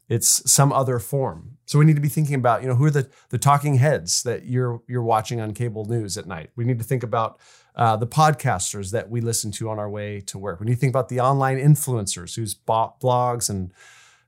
it's 0.08 0.50
some 0.50 0.72
other 0.72 0.98
form. 0.98 1.58
So 1.66 1.78
we 1.78 1.84
need 1.84 1.96
to 1.96 2.02
be 2.02 2.08
thinking 2.08 2.34
about, 2.34 2.62
you 2.62 2.68
know, 2.68 2.76
who 2.76 2.84
are 2.84 2.90
the 2.90 3.10
the 3.30 3.38
talking 3.38 3.74
heads 3.74 4.22
that 4.22 4.46
you're 4.46 4.80
you're 4.86 5.02
watching 5.02 5.40
on 5.40 5.52
cable 5.52 5.84
news 5.84 6.16
at 6.16 6.26
night. 6.26 6.50
We 6.54 6.64
need 6.64 6.78
to 6.78 6.84
think 6.84 7.02
about 7.02 7.40
uh, 7.74 7.96
the 7.96 8.06
podcasters 8.06 8.92
that 8.92 9.10
we 9.10 9.20
listen 9.20 9.50
to 9.52 9.68
on 9.68 9.78
our 9.78 9.90
way 9.90 10.20
to 10.20 10.38
work. 10.38 10.60
We 10.60 10.66
need 10.66 10.74
to 10.74 10.80
think 10.80 10.92
about 10.92 11.08
the 11.08 11.20
online 11.20 11.58
influencers 11.58 12.36
whose 12.36 12.54
blogs 12.54 13.50
and 13.50 13.72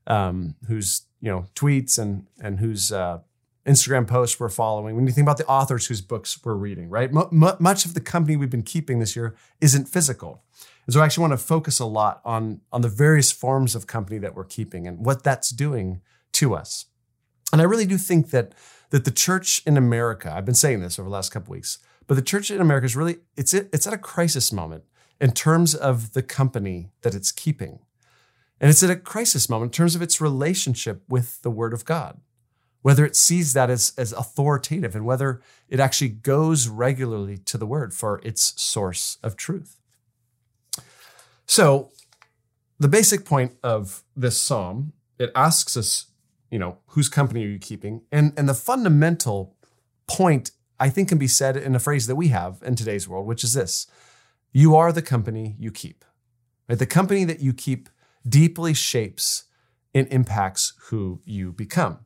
um, 0.07 0.55
whose 0.67 1.03
you 1.21 1.31
know 1.31 1.45
tweets 1.55 1.97
and 1.97 2.27
and 2.41 2.59
whose 2.59 2.91
uh, 2.91 3.19
Instagram 3.65 4.07
posts 4.07 4.39
we're 4.39 4.49
following. 4.49 4.97
Need 4.97 5.07
to 5.07 5.13
think 5.13 5.25
about 5.25 5.37
the 5.37 5.47
authors 5.47 5.87
whose 5.87 6.01
books 6.01 6.39
we're 6.43 6.53
reading. 6.53 6.89
Right, 6.89 7.09
m- 7.09 7.55
much 7.59 7.85
of 7.85 7.93
the 7.93 8.01
company 8.01 8.35
we've 8.35 8.49
been 8.49 8.63
keeping 8.63 8.99
this 8.99 9.15
year 9.15 9.35
isn't 9.61 9.87
physical. 9.87 10.43
And 10.85 10.93
so 10.93 11.01
I 11.01 11.05
actually 11.05 11.23
want 11.23 11.33
to 11.33 11.45
focus 11.45 11.79
a 11.79 11.85
lot 11.85 12.21
on, 12.23 12.61
on 12.71 12.81
the 12.81 12.89
various 12.89 13.31
forms 13.31 13.73
of 13.75 13.87
company 13.87 14.19
that 14.19 14.35
we're 14.35 14.43
keeping 14.45 14.87
and 14.87 15.05
what 15.05 15.23
that's 15.23 15.49
doing 15.49 16.01
to 16.33 16.53
us. 16.53 16.85
And 17.51 17.61
I 17.61 17.65
really 17.65 17.85
do 17.85 17.97
think 17.97 18.29
that, 18.31 18.53
that 18.91 19.05
the 19.05 19.11
church 19.11 19.61
in 19.65 19.77
America, 19.77 20.31
I've 20.31 20.45
been 20.45 20.55
saying 20.55 20.81
this 20.81 20.99
over 20.99 21.09
the 21.09 21.13
last 21.13 21.31
couple 21.31 21.51
weeks, 21.53 21.79
but 22.07 22.15
the 22.15 22.21
church 22.21 22.51
in 22.51 22.61
America 22.61 22.85
is 22.85 22.95
really, 22.95 23.17
it's, 23.35 23.53
it's 23.53 23.87
at 23.87 23.93
a 23.93 23.97
crisis 23.97 24.51
moment 24.53 24.83
in 25.19 25.31
terms 25.31 25.73
of 25.73 26.13
the 26.13 26.21
company 26.21 26.91
that 27.01 27.15
it's 27.15 27.31
keeping. 27.31 27.79
And 28.59 28.69
it's 28.69 28.83
at 28.83 28.89
a 28.89 28.95
crisis 28.95 29.49
moment 29.49 29.69
in 29.69 29.77
terms 29.77 29.95
of 29.95 30.01
its 30.01 30.21
relationship 30.21 31.03
with 31.09 31.41
the 31.41 31.49
Word 31.49 31.73
of 31.73 31.83
God, 31.83 32.19
whether 32.85 33.03
it 33.03 33.15
sees 33.15 33.53
that 33.53 33.71
as, 33.71 33.93
as 33.97 34.13
authoritative 34.13 34.95
and 34.95 35.07
whether 35.07 35.41
it 35.67 35.79
actually 35.79 36.07
goes 36.07 36.67
regularly 36.67 37.35
to 37.35 37.57
the 37.57 37.65
Word 37.65 37.95
for 37.95 38.21
its 38.23 38.53
source 38.61 39.17
of 39.23 39.35
truth. 39.35 39.79
So, 41.47 41.89
the 42.77 42.87
basic 42.87 43.25
point 43.25 43.53
of 43.63 44.03
this 44.15 44.39
psalm, 44.39 44.93
it 45.17 45.31
asks 45.33 45.75
us, 45.75 46.11
you 46.51 46.59
know, 46.59 46.77
whose 46.89 47.09
company 47.09 47.43
are 47.45 47.49
you 47.49 47.57
keeping? 47.57 48.01
And 48.11 48.33
and 48.37 48.47
the 48.47 48.53
fundamental 48.53 49.55
point 50.07 50.51
I 50.79 50.91
think 50.91 51.09
can 51.09 51.17
be 51.17 51.27
said 51.27 51.57
in 51.57 51.73
a 51.73 51.79
phrase 51.79 52.05
that 52.05 52.15
we 52.15 52.27
have 52.27 52.61
in 52.63 52.75
today's 52.75 53.07
world, 53.07 53.25
which 53.25 53.43
is 53.43 53.53
this. 53.53 53.87
You 54.53 54.75
are 54.75 54.91
the 54.91 55.01
company 55.01 55.55
you 55.57 55.71
keep. 55.71 56.05
Right? 56.69 56.77
The 56.77 56.85
company 56.85 57.23
that 57.23 57.39
you 57.39 57.51
keep 57.51 57.89
deeply 58.29 58.75
shapes 58.75 59.45
and 59.95 60.07
impacts 60.09 60.73
who 60.89 61.21
you 61.25 61.51
become. 61.51 62.05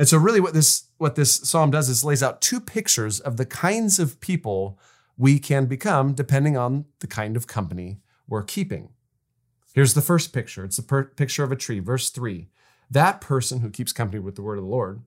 And 0.00 0.08
so 0.08 0.16
really 0.16 0.40
what 0.40 0.54
this 0.54 0.84
what 0.96 1.14
this 1.14 1.34
psalm 1.34 1.70
does 1.70 1.90
is 1.90 2.02
lays 2.02 2.22
out 2.22 2.40
two 2.40 2.58
pictures 2.58 3.20
of 3.20 3.36
the 3.36 3.44
kinds 3.44 3.98
of 3.98 4.18
people 4.22 4.78
we 5.18 5.38
can 5.38 5.66
become 5.66 6.14
depending 6.14 6.56
on 6.56 6.86
the 7.00 7.06
kind 7.06 7.36
of 7.36 7.46
company 7.46 7.98
we're 8.26 8.42
keeping. 8.42 8.88
Here's 9.74 9.92
the 9.92 10.00
first 10.00 10.32
picture 10.32 10.64
it's 10.64 10.78
a 10.78 10.82
per- 10.82 11.04
picture 11.04 11.44
of 11.44 11.52
a 11.52 11.56
tree. 11.56 11.80
Verse 11.80 12.08
3 12.08 12.48
That 12.90 13.20
person 13.20 13.60
who 13.60 13.68
keeps 13.68 13.92
company 13.92 14.20
with 14.20 14.36
the 14.36 14.42
word 14.42 14.56
of 14.56 14.64
the 14.64 14.70
Lord 14.70 15.02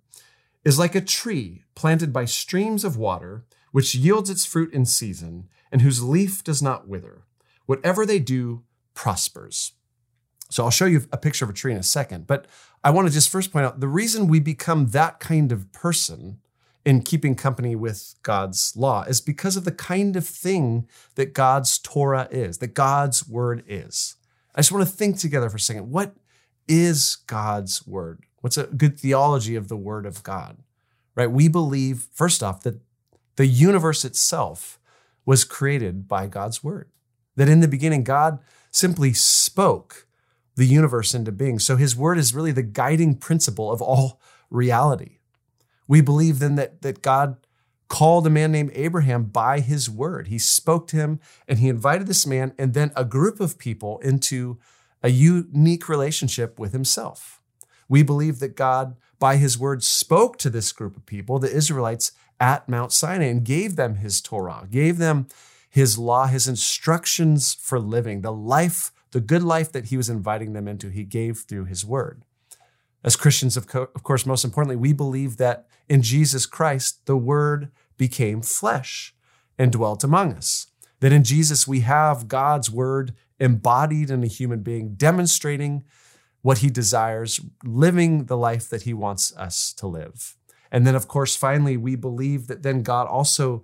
is 0.63 0.77
like 0.77 0.93
a 0.93 1.01
tree 1.01 1.63
planted 1.73 2.13
by 2.13 2.25
streams 2.25 2.83
of 2.83 2.95
water, 2.95 3.45
which 3.71 3.95
yields 3.95 4.29
its 4.29 4.45
fruit 4.45 4.71
in 4.71 4.85
season, 4.85 5.49
and 5.71 5.81
whose 5.81 6.03
leaf 6.03 6.43
does 6.43 6.61
not 6.61 6.87
wither. 6.87 7.23
Whatever 7.65 8.05
they 8.05 8.19
do 8.19 8.61
prospers. 8.93 9.71
So 10.53 10.63
I'll 10.63 10.69
show 10.69 10.85
you 10.85 11.07
a 11.11 11.17
picture 11.17 11.45
of 11.45 11.49
a 11.49 11.53
tree 11.53 11.71
in 11.71 11.79
a 11.79 11.83
second, 11.83 12.27
but 12.27 12.45
I 12.83 12.91
want 12.91 13.07
to 13.07 13.13
just 13.13 13.29
first 13.29 13.51
point 13.51 13.65
out 13.65 13.79
the 13.79 13.87
reason 13.87 14.27
we 14.27 14.39
become 14.39 14.89
that 14.89 15.19
kind 15.19 15.51
of 15.51 15.71
person 15.71 16.37
in 16.85 17.01
keeping 17.01 17.33
company 17.33 17.75
with 17.75 18.13
God's 18.21 18.75
law 18.77 19.01
is 19.01 19.19
because 19.19 19.57
of 19.57 19.65
the 19.65 19.71
kind 19.71 20.15
of 20.15 20.27
thing 20.27 20.87
that 21.15 21.33
God's 21.33 21.79
Torah 21.79 22.27
is, 22.29 22.59
that 22.59 22.75
God's 22.75 23.27
word 23.27 23.63
is. 23.67 24.15
I 24.53 24.59
just 24.59 24.71
want 24.71 24.87
to 24.87 24.93
think 24.93 25.17
together 25.17 25.49
for 25.49 25.57
a 25.57 25.59
second. 25.59 25.89
What 25.89 26.13
is 26.67 27.15
God's 27.25 27.87
word? 27.87 28.23
What's 28.41 28.57
a 28.57 28.67
good 28.67 28.99
theology 28.99 29.55
of 29.55 29.69
the 29.69 29.77
word 29.77 30.05
of 30.05 30.21
God? 30.21 30.57
Right? 31.15 31.31
We 31.31 31.47
believe, 31.47 32.05
first 32.13 32.43
off, 32.43 32.61
that 32.61 32.79
the 33.37 33.47
universe 33.47 34.05
itself 34.05 34.77
was 35.25 35.45
created 35.45 36.07
by 36.07 36.27
God's 36.27 36.63
word. 36.63 36.89
That 37.37 37.49
in 37.49 37.61
the 37.61 37.67
beginning, 37.67 38.03
God 38.03 38.37
simply 38.69 39.13
spoke 39.13 40.05
the 40.55 40.65
universe 40.65 41.13
into 41.13 41.31
being. 41.31 41.59
So 41.59 41.75
his 41.75 41.95
word 41.95 42.17
is 42.17 42.35
really 42.35 42.51
the 42.51 42.63
guiding 42.63 43.15
principle 43.15 43.71
of 43.71 43.81
all 43.81 44.21
reality. 44.49 45.17
We 45.87 46.01
believe 46.01 46.39
then 46.39 46.55
that, 46.55 46.81
that 46.81 47.01
God 47.01 47.37
called 47.87 48.25
a 48.25 48.29
man 48.29 48.51
named 48.51 48.71
Abraham 48.73 49.25
by 49.25 49.59
his 49.59 49.89
word. 49.89 50.27
He 50.27 50.39
spoke 50.39 50.87
to 50.87 50.95
him 50.95 51.19
and 51.47 51.59
he 51.59 51.69
invited 51.69 52.07
this 52.07 52.25
man 52.25 52.53
and 52.57 52.73
then 52.73 52.91
a 52.95 53.05
group 53.05 53.39
of 53.39 53.57
people 53.57 53.99
into 53.99 54.57
a 55.03 55.09
unique 55.09 55.89
relationship 55.89 56.57
with 56.57 56.71
himself. 56.71 57.41
We 57.89 58.01
believe 58.01 58.39
that 58.39 58.55
God, 58.55 58.95
by 59.19 59.35
his 59.35 59.59
word, 59.59 59.83
spoke 59.83 60.37
to 60.39 60.49
this 60.49 60.71
group 60.71 60.95
of 60.95 61.05
people, 61.05 61.39
the 61.39 61.53
Israelites, 61.53 62.13
at 62.39 62.67
Mount 62.67 62.91
Sinai 62.91 63.25
and 63.25 63.43
gave 63.43 63.75
them 63.75 63.95
his 63.95 64.21
Torah, 64.21 64.67
gave 64.69 64.97
them 64.97 65.27
his 65.69 65.97
law, 65.97 66.27
his 66.27 66.47
instructions 66.47 67.53
for 67.53 67.79
living, 67.79 68.21
the 68.21 68.31
life, 68.31 68.91
the 69.13 69.21
good 69.21 69.43
life 69.43 69.71
that 69.71 69.85
he 69.85 69.97
was 69.97 70.09
inviting 70.09 70.53
them 70.53 70.67
into, 70.67 70.89
he 70.89 71.03
gave 71.03 71.39
through 71.39 71.65
his 71.65 71.85
word. 71.85 72.23
As 73.03 73.15
Christians, 73.15 73.57
of, 73.57 73.67
co- 73.67 73.89
of 73.95 74.03
course, 74.03 74.25
most 74.25 74.45
importantly, 74.45 74.75
we 74.75 74.93
believe 74.93 75.37
that 75.37 75.67
in 75.89 76.01
Jesus 76.01 76.45
Christ, 76.45 77.05
the 77.05 77.17
Word 77.17 77.69
became 77.97 78.41
flesh 78.41 79.13
and 79.57 79.71
dwelt 79.71 80.03
among 80.03 80.33
us. 80.33 80.67
That 81.01 81.11
in 81.11 81.23
Jesus, 81.23 81.67
we 81.67 81.81
have 81.81 82.27
God's 82.27 82.71
Word 82.71 83.13
embodied 83.39 84.09
in 84.09 84.23
a 84.23 84.27
human 84.27 84.61
being, 84.61 84.95
demonstrating 84.95 85.83
what 86.41 86.59
He 86.59 86.69
desires, 86.69 87.41
living 87.63 88.25
the 88.25 88.37
life 88.37 88.69
that 88.69 88.83
He 88.83 88.93
wants 88.93 89.35
us 89.35 89.73
to 89.73 89.87
live. 89.87 90.37
And 90.71 90.87
then, 90.87 90.95
of 90.95 91.07
course, 91.07 91.35
finally, 91.35 91.75
we 91.75 91.95
believe 91.95 92.47
that 92.47 92.63
then 92.63 92.83
God 92.83 93.07
also 93.07 93.63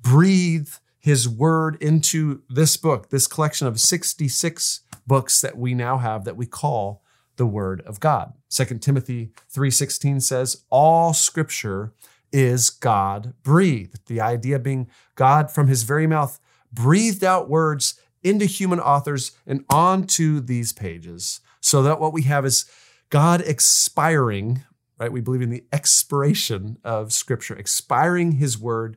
breathed 0.00 0.78
his 1.06 1.28
word 1.28 1.80
into 1.80 2.42
this 2.48 2.76
book, 2.76 3.10
this 3.10 3.28
collection 3.28 3.68
of 3.68 3.78
66 3.78 4.80
books 5.06 5.40
that 5.40 5.56
we 5.56 5.72
now 5.72 5.98
have 5.98 6.24
that 6.24 6.36
we 6.36 6.46
call 6.46 7.00
the 7.36 7.46
word 7.46 7.80
of 7.82 8.00
God. 8.00 8.32
2 8.48 8.80
Timothy 8.80 9.30
3:16 9.48 10.20
says 10.20 10.64
all 10.68 11.14
scripture 11.14 11.92
is 12.32 12.70
God 12.70 13.34
breathed. 13.44 14.08
The 14.08 14.20
idea 14.20 14.58
being 14.58 14.88
God 15.14 15.48
from 15.48 15.68
his 15.68 15.84
very 15.84 16.08
mouth 16.08 16.40
breathed 16.72 17.22
out 17.22 17.48
words 17.48 17.94
into 18.24 18.46
human 18.46 18.80
authors 18.80 19.30
and 19.46 19.64
onto 19.70 20.40
these 20.40 20.72
pages 20.72 21.38
so 21.60 21.84
that 21.84 22.00
what 22.00 22.12
we 22.12 22.22
have 22.22 22.44
is 22.44 22.64
God 23.10 23.42
expiring, 23.42 24.64
right? 24.98 25.12
We 25.12 25.20
believe 25.20 25.42
in 25.42 25.50
the 25.50 25.66
expiration 25.72 26.78
of 26.82 27.12
scripture, 27.12 27.54
expiring 27.54 28.32
his 28.32 28.58
word 28.58 28.96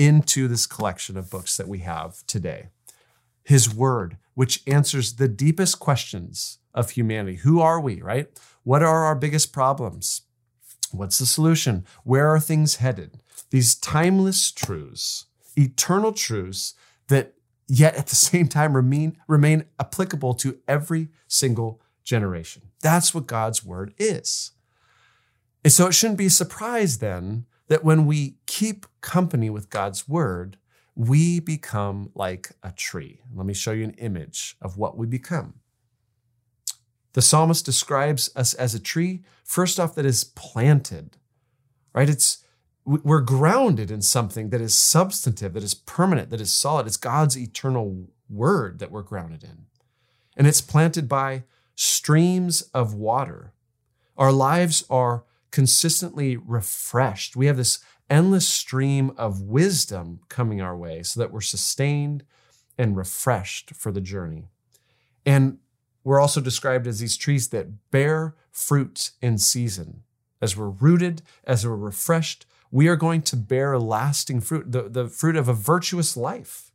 into 0.00 0.48
this 0.48 0.66
collection 0.66 1.18
of 1.18 1.28
books 1.28 1.58
that 1.58 1.68
we 1.68 1.80
have 1.80 2.26
today. 2.26 2.68
His 3.44 3.72
word, 3.74 4.16
which 4.32 4.62
answers 4.66 5.16
the 5.16 5.28
deepest 5.28 5.78
questions 5.78 6.56
of 6.72 6.92
humanity. 6.92 7.36
Who 7.36 7.60
are 7.60 7.78
we, 7.78 8.00
right? 8.00 8.26
What 8.62 8.82
are 8.82 9.04
our 9.04 9.14
biggest 9.14 9.52
problems? 9.52 10.22
What's 10.90 11.18
the 11.18 11.26
solution? 11.26 11.84
Where 12.02 12.28
are 12.28 12.40
things 12.40 12.76
headed? 12.76 13.22
These 13.50 13.74
timeless 13.74 14.50
truths, 14.50 15.26
eternal 15.54 16.12
truths 16.14 16.72
that 17.08 17.34
yet 17.68 17.94
at 17.94 18.06
the 18.06 18.16
same 18.30 18.48
time 18.48 18.74
remain, 18.74 19.18
remain 19.28 19.66
applicable 19.78 20.32
to 20.36 20.60
every 20.66 21.08
single 21.28 21.78
generation. 22.04 22.62
That's 22.80 23.14
what 23.14 23.26
God's 23.26 23.62
word 23.62 23.92
is. 23.98 24.52
And 25.62 25.70
so 25.70 25.88
it 25.88 25.92
shouldn't 25.92 26.16
be 26.16 26.26
a 26.26 26.30
surprise 26.30 26.98
then 26.98 27.44
that 27.70 27.84
when 27.84 28.04
we 28.04 28.34
keep 28.46 28.84
company 29.00 29.48
with 29.48 29.70
God's 29.70 30.08
word, 30.08 30.58
we 30.96 31.38
become 31.38 32.10
like 32.16 32.50
a 32.64 32.72
tree. 32.72 33.20
Let 33.32 33.46
me 33.46 33.54
show 33.54 33.70
you 33.70 33.84
an 33.84 33.92
image 33.92 34.56
of 34.60 34.76
what 34.76 34.98
we 34.98 35.06
become. 35.06 35.54
The 37.12 37.22
psalmist 37.22 37.64
describes 37.64 38.28
us 38.34 38.54
as 38.54 38.74
a 38.74 38.80
tree, 38.80 39.22
first 39.44 39.78
off, 39.78 39.94
that 39.94 40.04
is 40.04 40.24
planted, 40.24 41.16
right? 41.94 42.08
It's 42.08 42.44
we're 42.84 43.20
grounded 43.20 43.90
in 43.92 44.02
something 44.02 44.50
that 44.50 44.60
is 44.60 44.74
substantive, 44.74 45.52
that 45.52 45.62
is 45.62 45.74
permanent, 45.74 46.30
that 46.30 46.40
is 46.40 46.52
solid. 46.52 46.88
It's 46.88 46.96
God's 46.96 47.38
eternal 47.38 48.08
word 48.28 48.80
that 48.80 48.90
we're 48.90 49.02
grounded 49.02 49.44
in. 49.44 49.66
And 50.36 50.48
it's 50.48 50.60
planted 50.60 51.08
by 51.08 51.44
streams 51.76 52.62
of 52.74 52.94
water. 52.94 53.52
Our 54.16 54.32
lives 54.32 54.82
are 54.90 55.24
consistently 55.50 56.36
refreshed. 56.36 57.36
We 57.36 57.46
have 57.46 57.56
this 57.56 57.80
endless 58.08 58.48
stream 58.48 59.12
of 59.16 59.42
wisdom 59.42 60.20
coming 60.28 60.60
our 60.60 60.76
way 60.76 61.02
so 61.02 61.20
that 61.20 61.32
we're 61.32 61.40
sustained 61.40 62.24
and 62.76 62.96
refreshed 62.96 63.74
for 63.74 63.92
the 63.92 64.00
journey. 64.00 64.48
And 65.24 65.58
we're 66.02 66.20
also 66.20 66.40
described 66.40 66.86
as 66.86 66.98
these 66.98 67.16
trees 67.16 67.48
that 67.48 67.90
bear 67.90 68.34
fruit 68.50 69.10
in 69.20 69.38
season. 69.38 70.02
As 70.40 70.56
we're 70.56 70.70
rooted, 70.70 71.22
as 71.44 71.66
we're 71.66 71.76
refreshed, 71.76 72.46
we 72.70 72.88
are 72.88 72.96
going 72.96 73.22
to 73.22 73.36
bear 73.36 73.78
lasting 73.78 74.40
fruit, 74.40 74.72
the, 74.72 74.82
the 74.88 75.08
fruit 75.08 75.36
of 75.36 75.48
a 75.48 75.52
virtuous 75.54 76.16
life, 76.16 76.70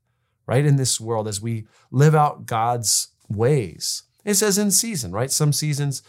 right? 0.45 0.65
In 0.65 0.75
this 0.75 1.01
world, 1.01 1.27
as 1.27 1.41
we 1.41 1.65
live 1.89 2.13
out 2.13 2.45
God's 2.45 3.09
ways. 3.27 4.03
It 4.23 4.35
says 4.35 4.57
in 4.57 4.71
season, 4.71 5.11
right? 5.11 5.31
Some 5.31 5.53
seasons 5.53 6.03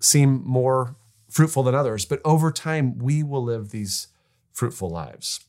seem 0.00 0.42
more 0.44 0.96
fruitful 1.34 1.64
than 1.64 1.74
others, 1.74 2.04
but 2.04 2.20
over 2.24 2.52
time, 2.52 2.96
we 2.96 3.20
will 3.20 3.42
live 3.42 3.70
these 3.70 4.06
fruitful 4.52 4.88
lives. 4.88 5.40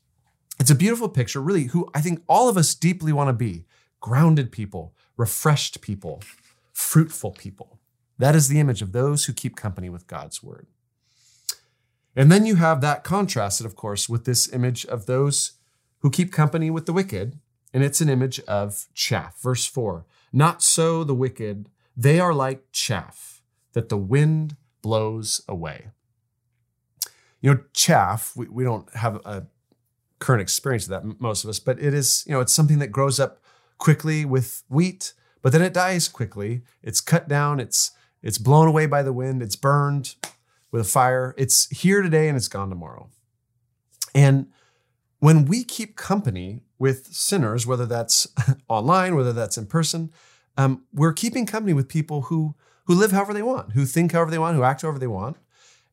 It's 0.60 0.72
a 0.72 0.76
beautiful 0.76 1.10
picture, 1.10 1.40
really, 1.40 1.66
who 1.66 1.88
I 1.94 2.02
think 2.02 2.24
all 2.28 2.50
of 2.50 2.58
us 2.58 2.74
deeply 2.74 3.14
want 3.14 3.30
to 3.30 3.34
be 3.34 3.66
grounded 4.00 4.52
people, 4.52 4.96
refreshed 5.16 5.82
people, 5.82 6.24
fruitful 6.74 7.34
people. 7.34 7.78
That 8.18 8.36
is 8.36 8.48
the 8.48 8.60
image 8.60 8.82
of 8.82 8.94
those 8.94 9.26
who 9.26 9.34
keep 9.34 9.56
company 9.56 9.92
with 9.92 10.08
God's 10.08 10.42
word. 10.42 10.66
And 12.16 12.32
then 12.32 12.48
you 12.48 12.56
have 12.56 12.82
that 12.82 13.04
contrasted, 13.04 13.68
of 13.68 13.76
course, 13.76 14.10
with 14.10 14.26
this 14.26 14.52
image 14.52 14.88
of 14.88 15.06
those 15.06 15.52
who 16.00 16.10
keep 16.10 16.32
company 16.32 16.72
with 16.72 16.88
the 16.88 16.94
wicked, 16.94 17.38
and 17.72 17.84
it's 17.84 18.02
an 18.02 18.10
image 18.10 18.40
of 18.48 18.88
chaff. 18.96 19.40
Verse 19.40 19.68
4 19.68 20.08
Not 20.34 20.64
so 20.64 21.04
the 21.04 21.14
wicked, 21.14 21.70
they 21.96 22.20
are 22.20 22.34
like 22.34 22.72
chaff 22.72 23.44
that 23.74 23.90
the 23.90 23.98
wind 23.98 24.56
blows 24.86 25.42
away. 25.50 25.88
You 27.42 27.56
know, 27.56 27.60
chaff, 27.74 28.34
we, 28.36 28.48
we 28.48 28.64
don't 28.64 28.88
have 28.94 29.16
a 29.26 29.48
current 30.20 30.44
experience 30.44 30.84
of 30.84 30.92
that, 30.92 31.20
most 31.20 31.44
of 31.44 31.50
us, 31.50 31.60
but 31.60 31.80
it 31.80 31.92
is, 31.92 32.24
you 32.28 32.34
know, 32.34 32.40
it's 32.40 32.54
something 32.54 32.78
that 32.78 32.90
grows 32.90 33.20
up 33.20 33.42
quickly 33.80 34.26
with 34.26 34.62
wheat, 34.70 35.14
but 35.42 35.52
then 35.52 35.64
it 35.64 35.74
dies 35.74 36.08
quickly. 36.08 36.62
It's 36.84 37.02
cut 37.02 37.28
down, 37.28 37.60
it's 37.60 37.94
it's 38.22 38.38
blown 38.38 38.68
away 38.68 38.86
by 38.86 39.02
the 39.02 39.12
wind, 39.12 39.42
it's 39.42 39.56
burned, 39.56 40.14
with 40.72 40.82
a 40.82 40.88
fire. 40.88 41.34
It's 41.36 41.68
here 41.70 42.04
today 42.04 42.28
and 42.28 42.38
it's 42.38 42.48
gone 42.48 42.70
tomorrow. 42.70 43.10
And 44.14 44.52
when 45.18 45.46
we 45.46 45.64
keep 45.64 45.96
company 45.96 46.62
with 46.78 47.08
sinners, 47.08 47.66
whether 47.66 47.88
that's 47.88 48.28
online, 48.70 49.16
whether 49.16 49.34
that's 49.34 49.58
in 49.58 49.66
person, 49.66 50.12
um, 50.60 50.84
we're 50.94 51.14
keeping 51.14 51.48
company 51.48 51.74
with 51.74 51.88
people 51.88 52.24
who 52.24 52.54
who 52.86 52.96
live 52.96 53.12
however 53.12 53.34
they 53.34 53.42
want, 53.42 53.74
who 53.74 53.86
think 53.86 54.12
however 54.12 54.32
they 54.32 54.40
want, 54.40 54.56
who 54.56 54.64
act 54.64 54.82
however 54.82 55.00
they 55.00 55.08
want, 55.08 55.38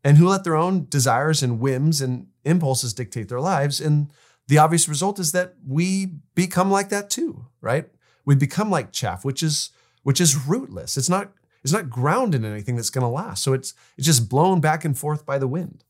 and 0.05 0.17
who 0.17 0.29
let 0.29 0.45
their 0.45 0.57
own 0.57 0.87
desires 0.89 1.43
and 1.43 1.61
whims 1.61 2.01
and 2.01 2.27
impulses 2.45 2.95
dictate 2.95 3.29
their 3.29 3.41
lives. 3.41 3.81
And 3.81 4.11
the 4.49 4.59
obvious 4.59 4.89
result 4.89 5.19
is 5.19 5.33
that 5.33 5.55
we 5.67 6.07
become 6.35 6.71
like 6.71 6.89
that 6.89 7.11
too, 7.11 7.47
right? 7.61 7.89
We 8.25 8.35
become 8.35 8.71
like 8.71 8.93
chaff, 8.93 9.25
which 9.25 9.43
is 9.43 9.71
which 10.03 10.21
is 10.21 10.47
rootless. 10.47 10.97
It's 10.97 11.09
not 11.09 11.33
it's 11.63 11.73
not 11.73 11.91
grounded 11.91 12.45
in 12.45 12.51
anything 12.51 12.77
that's 12.77 12.91
going 12.91 13.03
to 13.03 13.09
last. 13.09 13.43
So 13.43 13.53
it's 13.53 13.75
it's 13.97 14.07
just 14.07 14.29
blown 14.29 14.61
back 14.61 14.85
and 14.85 14.99
forth 14.99 15.25
by 15.25 15.39
the 15.39 15.49
wind. 15.49 15.85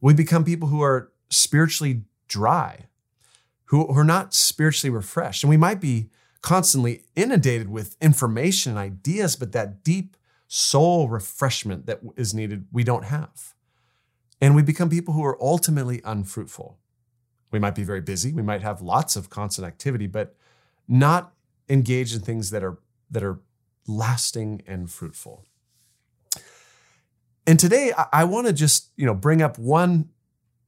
We 0.00 0.14
become 0.14 0.44
people 0.44 0.68
who 0.68 0.82
are 0.82 1.12
spiritually 1.30 2.02
dry, 2.28 2.86
who, 3.66 3.86
who 3.86 3.98
are 3.98 4.04
not 4.04 4.34
spiritually 4.34 4.94
refreshed. 4.94 5.42
And 5.42 5.50
we 5.50 5.56
might 5.56 5.80
be 5.80 6.10
constantly 6.42 7.04
inundated 7.16 7.68
with 7.68 7.96
information 8.00 8.72
and 8.72 8.78
ideas, 8.78 9.36
but 9.36 9.52
that 9.52 9.82
deep 9.82 10.16
soul 10.46 11.08
refreshment 11.08 11.86
that 11.86 12.00
is 12.16 12.32
needed, 12.32 12.66
we 12.72 12.84
don't 12.84 13.04
have. 13.04 13.54
And 14.40 14.54
we 14.54 14.62
become 14.62 14.88
people 14.88 15.14
who 15.14 15.24
are 15.24 15.36
ultimately 15.42 16.00
unfruitful. 16.04 16.78
We 17.50 17.58
might 17.58 17.74
be 17.74 17.84
very 17.84 18.00
busy, 18.00 18.32
we 18.32 18.42
might 18.42 18.62
have 18.62 18.80
lots 18.80 19.16
of 19.16 19.30
constant 19.30 19.66
activity, 19.66 20.06
but 20.06 20.34
not 20.86 21.32
engaged 21.68 22.14
in 22.14 22.22
things 22.22 22.50
that 22.50 22.62
are 22.62 22.78
that 23.10 23.22
are 23.22 23.40
lasting 23.86 24.62
and 24.66 24.90
fruitful. 24.90 25.44
And 27.46 27.58
today 27.58 27.92
I, 27.96 28.06
I 28.12 28.24
want 28.24 28.46
to 28.46 28.52
just, 28.52 28.90
you 28.96 29.06
know, 29.06 29.14
bring 29.14 29.40
up 29.40 29.58
one 29.58 30.10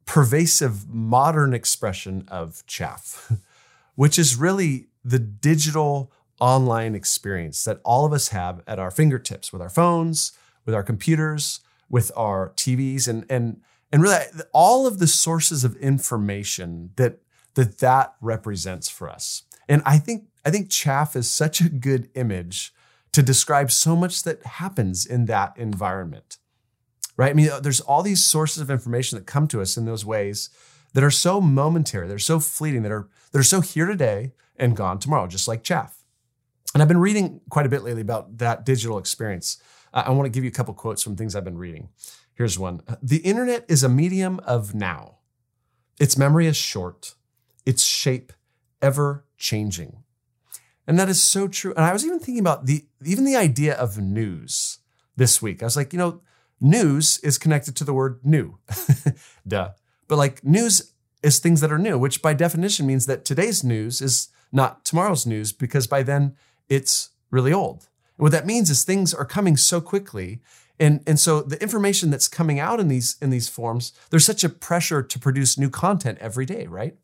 pervasive 0.07 0.89
modern 0.89 1.53
expression 1.53 2.25
of 2.29 2.65
chaff, 2.67 3.31
which 3.95 4.19
is 4.19 4.37
really 4.37 4.89
the 5.05 5.19
digital 5.19 6.13
online 6.41 6.95
experience 6.95 7.65
that 7.65 7.81
all 7.85 8.05
of 8.05 8.13
us 8.13 8.29
have 8.29 8.63
at 8.67 8.79
our 8.79 8.91
fingertips 8.91 9.53
with 9.53 9.61
our 9.61 9.69
phones, 9.69 10.33
with 10.65 10.75
our 10.75 10.83
computers, 10.83 11.61
with 11.89 12.11
our 12.17 12.51
TVs 12.57 13.09
and 13.09 13.27
and 13.29 13.61
and 13.93 14.03
really 14.03 14.25
all 14.53 14.87
of 14.87 14.99
the 14.99 15.07
sources 15.07 15.65
of 15.65 15.77
information 15.77 16.91
that 16.97 17.21
that 17.55 17.79
that 17.79 18.15
represents 18.21 18.89
for 18.89 19.09
us. 19.09 19.43
And 19.69 19.83
I 19.85 19.99
think 19.99 20.25
I 20.45 20.51
think 20.51 20.71
chaff 20.71 21.17
is 21.17 21.31
such 21.31 21.61
a 21.61 21.69
good 21.69 22.09
image 22.15 22.73
to 23.13 23.23
describe 23.23 23.71
so 23.71 23.97
much 23.97 24.23
that 24.23 24.45
happens 24.45 25.05
in 25.05 25.27
that 25.27 25.57
environment. 25.57 26.39
Right? 27.17 27.31
I 27.31 27.35
mean, 27.35 27.51
there's 27.61 27.81
all 27.81 28.03
these 28.03 28.25
sources 28.25 28.63
of 28.63 28.71
information 28.71 29.19
that 29.19 29.27
come 29.27 29.47
to 29.49 29.61
us 29.61 29.77
in 29.77 29.85
those 29.85 30.07
ways 30.07 30.49
that 30.95 31.05
are 31.05 31.11
so 31.11 31.41
momentary, 31.41 32.09
they're 32.09 32.19
so 32.19 32.41
fleeting, 32.41 32.83
that 32.83 32.93
are 32.93 33.09
that 33.33 33.39
are 33.39 33.45
so 33.45 33.61
here 33.61 33.87
today 33.87 34.33
and 34.61 34.77
gone 34.77 34.99
tomorrow, 34.99 35.27
just 35.27 35.49
like 35.49 35.65
chaff. 35.65 36.05
And 36.73 36.83
I've 36.83 36.89
been 36.89 36.99
reading 36.99 37.41
quite 37.51 37.67
a 37.67 37.69
bit 37.69 37.83
lately 37.83 38.03
about 38.03 38.39
that 38.39 38.65
digital 38.65 38.99
experience. 38.99 39.61
Uh, 39.93 40.05
I 40.07 40.11
want 40.11 40.27
to 40.27 40.31
give 40.31 40.45
you 40.45 40.51
a 40.51 40.53
couple 40.53 40.75
quotes 40.75 41.03
from 41.03 41.17
things 41.17 41.35
I've 41.35 41.45
been 41.45 41.59
reading. 41.59 41.89
Here's 42.35 42.59
one 42.59 42.83
The 43.03 43.19
internet 43.19 43.65
is 43.69 43.83
a 43.83 43.89
medium 43.89 44.41
of 44.41 44.75
now. 44.75 45.17
Its 45.99 46.17
memory 46.17 46.47
is 46.47 46.57
short, 46.57 47.15
its 47.67 47.85
shape 47.85 48.33
ever 48.81 49.25
changing. 49.37 50.05
And 50.87 50.99
that 50.99 51.09
is 51.09 51.23
so 51.23 51.49
true. 51.49 51.75
And 51.77 51.85
I 51.85 51.93
was 51.93 52.05
even 52.05 52.19
thinking 52.19 52.41
about 52.41 52.67
the 52.67 52.87
even 53.05 53.25
the 53.25 53.37
idea 53.37 53.75
of 53.75 53.99
news 53.99 54.79
this 55.17 55.43
week. 55.43 55.63
I 55.63 55.67
was 55.67 55.77
like, 55.77 55.93
you 55.93 55.99
know, 55.99 56.21
news 56.61 57.19
is 57.19 57.39
connected 57.39 57.77
to 57.77 57.85
the 57.85 57.93
word 57.93 58.21
new. 58.25 58.59
Duh. 59.47 59.71
But 60.09 60.17
like 60.17 60.43
news 60.45 60.95
is 61.23 61.39
things 61.39 61.61
that 61.61 61.73
are 61.73 61.79
new, 61.79 61.99
which 61.99 62.23
by 62.23 62.33
definition 62.33 62.87
means 62.87 63.07
that 63.07 63.25
today's 63.25 63.63
news 63.63 64.01
is 64.01 64.29
not 64.53 64.85
tomorrow's 64.85 65.27
news 65.27 65.53
because 65.53 65.87
by 65.87 66.03
then 66.03 66.37
it's 66.69 67.11
really 67.31 67.53
old. 67.53 67.89
And 68.17 68.25
what 68.25 68.33
that 68.33 68.47
means 68.47 68.71
is 68.71 68.85
things 68.85 69.15
are 69.15 69.25
coming 69.25 69.57
so 69.57 69.81
quickly. 69.81 70.41
And, 70.79 71.03
and 71.07 71.21
so 71.21 71.43
the 71.43 71.61
information 71.63 72.11
that's 72.11 72.29
coming 72.29 72.59
out 72.59 72.81
in 72.81 72.89
these 72.89 73.17
in 73.21 73.31
these 73.31 73.49
forms, 73.49 73.93
there's 74.11 74.25
such 74.25 74.45
a 74.45 74.49
pressure 74.49 75.03
to 75.03 75.19
produce 75.19 75.59
new 75.59 75.71
content 75.71 76.19
every 76.21 76.47
day, 76.47 76.67
right? 76.67 76.97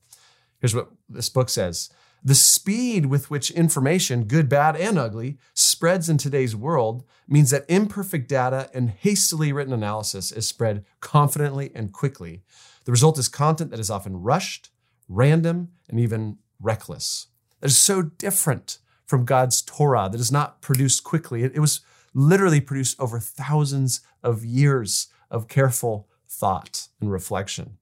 Here's 0.60 0.74
what 0.74 0.90
this 1.08 1.28
book 1.28 1.48
says. 1.48 1.90
the 2.26 2.34
speed 2.34 3.06
with 3.06 3.30
which 3.30 3.52
information, 3.52 4.24
good, 4.24 4.48
bad, 4.48 4.74
and 4.74 4.98
ugly, 4.98 5.38
spreads 5.54 6.08
in 6.08 6.18
today's 6.18 6.56
world 6.56 7.04
means 7.28 7.50
that 7.50 7.64
imperfect 7.68 8.28
data 8.28 8.68
and 8.74 8.90
hastily 8.90 9.52
written 9.52 9.72
analysis 9.72 10.32
is 10.32 10.44
spread 10.48 10.84
confidently 11.00 11.70
and 11.72 11.92
quickly. 11.92 12.42
The 12.84 12.90
result 12.90 13.16
is 13.18 13.28
content 13.28 13.70
that 13.70 13.78
is 13.78 13.90
often 13.90 14.22
rushed, 14.22 14.70
random, 15.08 15.68
and 15.88 16.00
even 16.00 16.38
reckless. 16.60 17.28
That 17.60 17.70
is 17.70 17.78
so 17.78 18.02
different 18.02 18.78
from 19.06 19.24
God's 19.24 19.62
Torah 19.62 20.08
that 20.10 20.20
is 20.20 20.32
not 20.32 20.60
produced 20.60 21.04
quickly. 21.04 21.44
It, 21.44 21.52
it 21.54 21.60
was 21.60 21.80
literally 22.12 22.60
produced 22.60 22.98
over 23.00 23.20
thousands 23.20 24.00
of 24.22 24.44
years 24.44 25.08
of 25.30 25.48
careful 25.48 26.08
thought 26.28 26.88
and 27.00 27.10
reflection. 27.10 27.78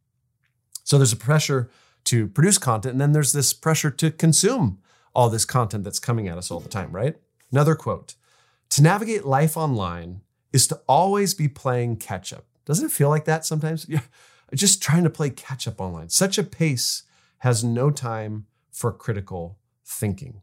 So 0.84 0.98
there's 0.98 1.12
a 1.12 1.16
pressure 1.16 1.70
to 2.04 2.28
produce 2.28 2.58
content, 2.58 2.92
and 2.92 3.00
then 3.00 3.12
there's 3.12 3.32
this 3.32 3.52
pressure 3.54 3.90
to 3.90 4.10
consume 4.10 4.78
all 5.14 5.30
this 5.30 5.44
content 5.44 5.84
that's 5.84 5.98
coming 5.98 6.28
at 6.28 6.37
us 6.37 6.50
all 6.50 6.60
the 6.60 6.68
time, 6.68 6.92
right? 6.92 7.16
Another 7.50 7.74
quote 7.74 8.16
To 8.70 8.82
navigate 8.82 9.24
life 9.24 9.56
online 9.56 10.20
is 10.52 10.66
to 10.68 10.80
always 10.87 11.32
be 11.34 11.48
playing 11.48 11.96
catch 11.96 12.32
up. 12.32 12.44
Doesn't 12.64 12.87
it 12.87 12.92
feel 12.92 13.08
like 13.08 13.24
that 13.24 13.44
sometimes? 13.44 13.87
Yeah, 13.94 14.00
just 14.52 14.82
trying 14.82 15.04
to 15.04 15.10
play 15.10 15.30
catch 15.30 15.66
up 15.66 15.80
online. 15.80 16.10
Such 16.10 16.38
a 16.38 16.44
pace 16.44 17.02
has 17.38 17.64
no 17.64 17.90
time 17.90 18.46
for 18.70 18.92
critical 18.92 19.58
thinking. 19.84 20.42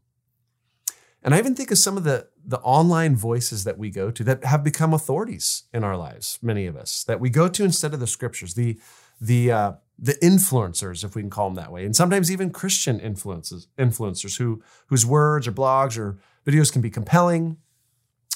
And 1.23 1.35
I 1.35 1.37
even 1.37 1.53
think 1.53 1.69
of 1.69 1.77
some 1.77 1.97
of 1.97 2.03
the, 2.03 2.27
the 2.43 2.59
online 2.59 3.15
voices 3.15 3.63
that 3.63 3.77
we 3.77 3.91
go 3.91 4.09
to 4.09 4.23
that 4.23 4.43
have 4.43 4.63
become 4.63 4.93
authorities 4.93 5.63
in 5.73 5.83
our 5.83 5.95
lives, 5.95 6.39
many 6.41 6.65
of 6.65 6.75
us, 6.75 7.03
that 7.03 7.19
we 7.19 7.29
go 7.29 7.47
to 7.47 7.63
instead 7.63 7.93
of 7.93 7.99
the 7.99 8.07
scriptures, 8.07 8.55
the, 8.55 8.79
the, 9.19 9.51
uh, 9.51 9.71
the 9.99 10.13
influencers, 10.13 11.03
if 11.03 11.15
we 11.15 11.21
can 11.21 11.29
call 11.29 11.47
them 11.47 11.55
that 11.55 11.71
way, 11.71 11.85
and 11.85 11.95
sometimes 11.95 12.31
even 12.31 12.49
Christian 12.49 12.99
influences, 12.99 13.67
influencers 13.77 14.37
who, 14.39 14.63
whose 14.87 15.05
words 15.05 15.47
or 15.47 15.51
blogs 15.51 15.95
or 15.97 16.17
videos 16.45 16.73
can 16.73 16.81
be 16.81 16.89
compelling. 16.89 17.57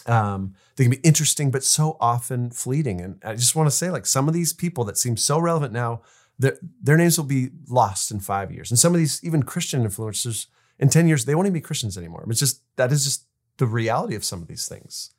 Um, 0.06 0.54
they 0.76 0.84
can 0.84 0.92
be 0.92 0.98
interesting, 0.98 1.50
but 1.50 1.64
so 1.64 1.98
often 2.00 2.52
fleeting. 2.52 3.02
And 3.02 3.20
I 3.26 3.34
just 3.34 3.56
want 3.56 3.68
to 3.68 3.76
say, 3.76 3.90
like, 3.90 4.06
some 4.06 4.28
of 4.28 4.36
these 4.36 4.54
people 4.54 4.84
that 4.84 5.00
seem 5.00 5.18
so 5.18 5.40
relevant 5.40 5.74
now, 5.74 6.04
their, 6.38 6.60
their 6.80 6.98
names 6.98 7.18
will 7.18 7.26
be 7.26 7.50
lost 7.68 8.12
in 8.12 8.20
five 8.20 8.52
years. 8.52 8.70
And 8.70 8.78
some 8.78 8.94
of 8.94 9.00
these, 9.00 9.20
even 9.24 9.42
Christian 9.42 9.84
influencers, 9.84 10.46
in 10.80 10.90
10 10.90 11.08
years, 11.08 11.26
they 11.26 11.36
won't 11.36 11.46
even 11.46 11.54
be 11.54 11.62
Christians 11.62 11.98
anymore. 11.98 12.26
It's 12.30 12.40
just, 12.40 12.62
that 12.76 12.92
is 12.92 13.04
just 13.04 13.26
the 13.58 13.66
reality 13.66 14.16
of 14.16 14.26
some 14.26 14.42
of 14.42 14.48
these 14.48 14.68
things. 14.68 15.12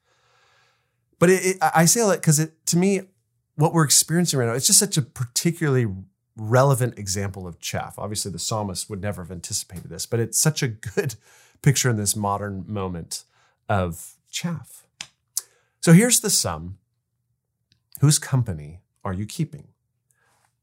But 1.19 1.31
it, 1.31 1.47
it, 1.47 1.57
I 1.61 1.87
say 1.87 2.07
that 2.07 2.21
because 2.21 2.47
to 2.67 2.77
me, 2.77 3.03
what 3.55 3.73
we're 3.73 3.85
experiencing 3.85 4.39
right 4.39 4.47
now, 4.47 4.53
it's 4.53 4.67
just 4.67 4.79
such 4.79 4.97
a 4.97 5.03
particularly 5.03 5.87
relevant 6.37 6.99
example 6.99 7.47
of 7.47 7.59
chaff. 7.59 7.99
Obviously, 7.99 8.31
the 8.31 8.39
psalmist 8.39 8.91
would 8.91 9.01
never 9.01 9.23
have 9.23 9.31
anticipated 9.31 9.89
this, 9.89 10.05
but 10.05 10.21
it's 10.21 10.39
such 10.39 10.63
a 10.63 10.69
good 10.69 11.15
picture 11.63 11.89
in 11.89 11.97
this 11.97 12.15
modern 12.15 12.65
moment 12.69 13.25
of 13.69 14.17
chaff. 14.31 14.87
So 15.81 15.93
here's 15.93 16.21
the 16.21 16.31
sum 16.31 16.79
Whose 18.01 18.19
company 18.19 18.81
are 19.05 19.15
you 19.15 19.25
keeping? 19.25 19.69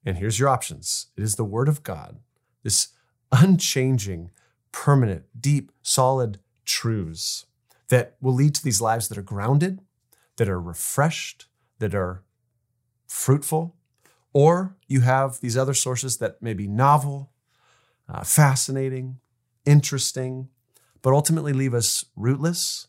And 0.05 0.17
here's 0.17 0.37
your 0.37 0.49
options 0.49 1.07
it 1.17 1.23
is 1.23 1.35
the 1.35 1.43
Word 1.43 1.67
of 1.67 1.81
God, 1.81 2.19
this 2.61 2.89
unchanging, 3.31 4.29
permanent, 4.73 5.23
deep, 5.39 5.71
solid 5.81 6.39
truths 6.65 7.45
that 7.87 8.17
will 8.19 8.33
lead 8.33 8.53
to 8.55 8.63
these 8.63 8.81
lives 8.81 9.07
that 9.07 9.17
are 9.17 9.21
grounded, 9.21 9.79
that 10.35 10.49
are 10.49 10.59
refreshed, 10.59 11.45
that 11.79 11.95
are 11.95 12.23
fruitful. 13.07 13.75
Or 14.33 14.75
you 14.87 15.01
have 15.01 15.39
these 15.39 15.55
other 15.55 15.75
sources 15.75 16.17
that 16.17 16.41
may 16.41 16.53
be 16.53 16.67
novel, 16.67 17.31
uh, 18.09 18.23
fascinating, 18.23 19.19
interesting, 19.65 20.49
but 21.01 21.13
ultimately 21.13 21.53
leave 21.53 21.73
us 21.73 22.05
rootless, 22.15 22.87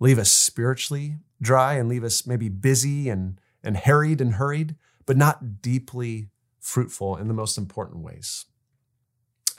leave 0.00 0.18
us 0.18 0.32
spiritually 0.32 1.18
dry, 1.42 1.74
and 1.74 1.88
leave 1.88 2.04
us 2.04 2.26
maybe 2.26 2.48
busy 2.48 3.08
and, 3.08 3.40
and 3.62 3.76
harried 3.76 4.20
and 4.20 4.34
hurried, 4.34 4.74
but 5.06 5.16
not 5.16 5.62
deeply 5.62 6.28
fruitful 6.60 7.16
in 7.16 7.28
the 7.28 7.34
most 7.34 7.56
important 7.56 8.02
ways. 8.02 8.46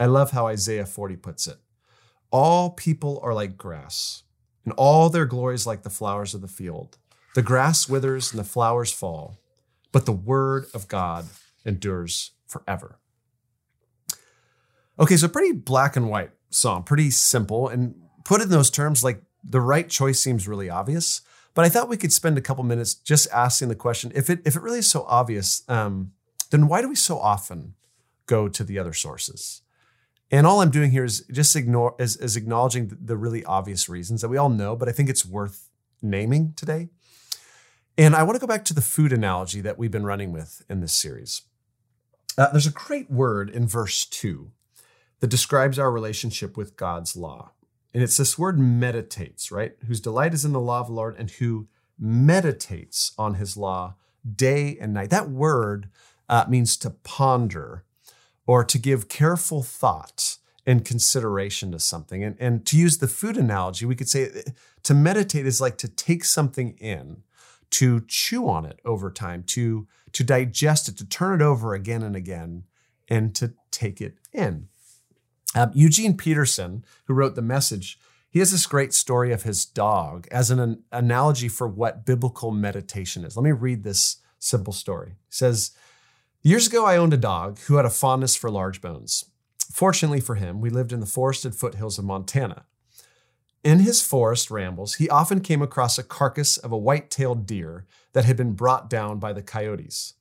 I 0.02 0.06
love 0.06 0.32
how 0.32 0.48
Isaiah 0.48 0.88
40 0.88 1.16
puts 1.18 1.46
it. 1.46 1.58
All 2.32 2.72
people 2.72 3.20
are 3.22 3.36
like 3.36 3.56
grass, 3.56 4.24
and 4.66 4.74
all 4.74 5.10
their 5.10 5.28
glories 5.28 5.68
like 5.68 5.84
the 5.84 5.92
flowers 5.92 6.34
of 6.34 6.42
the 6.42 6.48
field. 6.48 6.98
The 7.36 7.44
grass 7.44 7.88
withers 7.88 8.32
and 8.32 8.40
the 8.40 8.44
flowers 8.44 8.92
fall, 8.92 9.38
but 9.92 10.08
the 10.08 10.12
word 10.12 10.66
of 10.74 10.88
God 10.88 11.28
endures 11.66 12.32
forever. 12.48 12.98
Okay, 15.00 15.18
so 15.18 15.28
pretty 15.28 15.52
black 15.52 15.96
and 15.96 16.10
white 16.10 16.32
song, 16.50 16.82
pretty 16.82 17.12
simple. 17.12 17.68
And 17.68 17.94
put 18.26 18.42
in 18.42 18.50
those 18.50 18.72
terms, 18.72 19.04
like 19.04 19.22
the 19.44 19.62
right 19.62 19.88
choice 19.88 20.20
seems 20.20 20.48
really 20.48 20.68
obvious. 20.68 21.22
But 21.54 21.66
I 21.66 21.70
thought 21.70 21.90
we 21.90 21.98
could 21.98 22.12
spend 22.12 22.40
a 22.40 22.42
couple 22.42 22.64
minutes 22.64 22.96
just 22.96 23.28
asking 23.32 23.68
the 23.68 23.76
question 23.76 24.12
if 24.16 24.32
it 24.32 24.42
if 24.46 24.56
it 24.56 24.64
really 24.64 24.80
is 24.80 24.90
so 24.90 25.06
obvious, 25.08 25.62
um, 25.70 26.14
then 26.50 26.68
why 26.68 26.82
do 26.82 26.90
we 26.90 26.96
so 26.96 27.20
often 27.20 27.76
go 28.26 28.48
to 28.48 28.64
the 28.64 28.80
other 28.80 28.94
sources? 28.94 29.62
And 30.32 30.48
all 30.48 30.62
I'm 30.62 30.72
doing 30.72 30.92
here 30.92 31.04
is 31.04 31.26
just 31.30 31.56
ignore 31.56 31.96
is, 32.00 32.16
is 32.18 32.38
acknowledging 32.38 32.98
the 33.00 33.18
really 33.18 33.44
obvious 33.44 33.90
reasons 33.90 34.22
that 34.22 34.30
we 34.30 34.38
all 34.38 34.50
know, 34.50 34.76
but 34.76 34.88
I 34.88 34.94
think 34.94 35.10
it's 35.10 35.26
worth 35.26 35.70
naming 36.02 36.54
today. 36.56 36.90
And 37.98 38.16
I 38.16 38.24
want 38.24 38.36
to 38.36 38.40
go 38.40 38.48
back 38.48 38.64
to 38.66 38.74
the 38.74 38.82
food 38.82 39.12
analogy 39.12 39.60
that 39.62 39.78
we've 39.78 39.92
been 39.92 40.06
running 40.06 40.32
with 40.32 40.64
in 40.70 40.80
this 40.80 40.94
series. 40.94 41.42
Uh, 42.38 42.50
there's 42.52 42.66
a 42.66 42.72
great 42.72 43.12
word 43.12 43.50
in 43.50 43.68
verse 43.68 44.06
2 44.06 44.52
that 45.20 45.28
describes 45.28 45.78
our 45.78 45.92
relationship 45.92 46.56
with 46.56 46.78
God's 46.78 47.18
law. 47.18 47.52
And 47.94 48.02
it's 48.02 48.16
this 48.16 48.40
word 48.40 48.58
meditates, 48.58 49.52
right? 49.52 49.74
Whose 49.86 50.00
delight 50.00 50.34
is 50.34 50.46
in 50.46 50.54
the 50.54 50.62
law 50.62 50.80
of 50.80 50.88
the 50.88 50.94
Lord 50.94 51.16
and 51.20 51.30
who 51.30 51.68
meditates 52.00 53.12
on 53.18 53.36
his 53.36 53.58
law 53.58 53.96
day 54.36 54.78
and 54.80 54.94
night. 54.94 55.10
That 55.10 55.30
word 55.30 55.90
uh, 56.30 56.46
means 56.48 56.78
to 56.78 56.90
ponder 56.90 57.84
or 58.52 58.66
to 58.66 58.78
give 58.78 59.08
careful 59.08 59.64
thought 59.64 60.38
and 60.66 60.84
consideration 60.84 61.72
to 61.72 61.80
something. 61.80 62.22
And, 62.22 62.36
and 62.38 62.66
to 62.66 62.78
use 62.78 62.98
the 62.98 63.08
food 63.08 63.38
analogy, 63.38 63.86
we 63.86 63.96
could 63.96 64.10
say 64.10 64.26
uh, 64.26 64.52
to 64.84 64.94
meditate 64.94 65.46
is 65.46 65.62
like 65.62 65.78
to 65.78 65.88
take 65.88 66.26
something 66.26 66.72
in, 66.78 67.24
to 67.70 68.02
chew 68.10 68.50
on 68.50 68.66
it 68.66 68.82
over 68.84 69.10
time, 69.10 69.44
to, 69.44 69.88
to 70.12 70.24
digest 70.26 70.90
it, 70.90 70.98
to 70.98 71.06
turn 71.06 71.40
it 71.40 71.42
over 71.42 71.74
again 71.74 72.04
and 72.04 72.14
again, 72.14 72.66
and 73.08 73.34
to 73.36 73.54
take 73.72 74.02
it 74.02 74.16
in. 74.34 74.68
Um, 75.56 75.72
Eugene 75.74 76.18
Peterson, 76.18 76.84
who 77.06 77.14
wrote 77.14 77.36
the 77.36 77.42
message, 77.42 77.98
he 78.30 78.40
has 78.40 78.52
this 78.52 78.66
great 78.66 78.94
story 78.94 79.32
of 79.32 79.44
his 79.44 79.64
dog 79.64 80.28
as 80.30 80.52
an, 80.52 80.60
an 80.60 80.84
analogy 80.92 81.48
for 81.48 81.70
what 81.70 82.06
biblical 82.06 82.52
meditation 82.52 83.24
is. 83.24 83.38
Let 83.38 83.46
me 83.46 83.54
read 83.54 83.84
this 83.84 84.18
simple 84.40 84.74
story. 84.74 85.12
He 85.12 85.36
says, 85.36 85.72
Years 86.44 86.66
ago, 86.66 86.86
I 86.86 86.98
owned 86.98 87.14
a 87.14 87.18
dog 87.18 87.60
who 87.60 87.76
had 87.76 87.86
a 87.86 87.92
fondness 87.92 88.36
for 88.36 88.50
large 88.50 88.82
bones. 88.82 89.26
Fortunately 89.72 90.20
for 90.20 90.36
him, 90.36 90.60
we 90.60 90.72
lived 90.72 90.92
in 90.92 91.00
the 91.00 91.06
forested 91.06 91.54
foothills 91.54 92.00
of 92.00 92.06
Montana. 92.06 92.66
In 93.64 93.78
his 93.78 94.02
forest 94.02 94.50
rambles, 94.50 94.96
he 94.96 95.08
often 95.08 95.42
came 95.42 95.62
across 95.62 96.00
a 96.00 96.04
carcass 96.04 96.58
of 96.58 96.72
a 96.72 96.78
white 96.78 97.12
tailed 97.12 97.46
deer 97.46 97.86
that 98.14 98.26
had 98.26 98.38
been 98.38 98.54
brought 98.54 98.90
down 98.90 99.20
by 99.20 99.34
the 99.34 99.44
coyotes. 99.44 100.16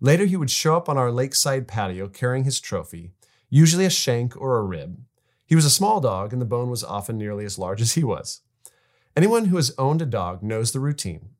Later, 0.00 0.24
he 0.24 0.36
would 0.36 0.50
show 0.50 0.78
up 0.78 0.88
on 0.88 0.96
our 0.96 1.12
lakeside 1.12 1.68
patio 1.68 2.08
carrying 2.08 2.44
his 2.44 2.58
trophy, 2.58 3.12
usually 3.50 3.84
a 3.84 3.90
shank 3.90 4.34
or 4.34 4.56
a 4.56 4.64
rib. 4.64 5.04
He 5.44 5.54
was 5.54 5.66
a 5.66 5.70
small 5.70 6.00
dog, 6.00 6.32
and 6.32 6.40
the 6.40 6.46
bone 6.46 6.70
was 6.70 6.84
often 6.84 7.18
nearly 7.18 7.44
as 7.44 7.58
large 7.58 7.82
as 7.82 7.92
he 7.92 8.02
was. 8.02 8.40
Anyone 9.14 9.46
who 9.46 9.56
has 9.56 9.74
owned 9.76 10.00
a 10.00 10.06
dog 10.06 10.42
knows 10.42 10.72
the 10.72 10.80
routine. 10.80 11.30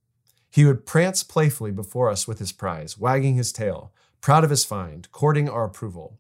He 0.50 0.66
would 0.66 0.84
prance 0.84 1.22
playfully 1.22 1.70
before 1.70 2.10
us 2.10 2.28
with 2.28 2.38
his 2.38 2.52
prize, 2.52 2.98
wagging 2.98 3.34
his 3.34 3.50
tail, 3.50 3.92
proud 4.20 4.44
of 4.44 4.50
his 4.50 4.64
find, 4.64 5.10
courting 5.12 5.48
our 5.48 5.64
approval. 5.64 6.18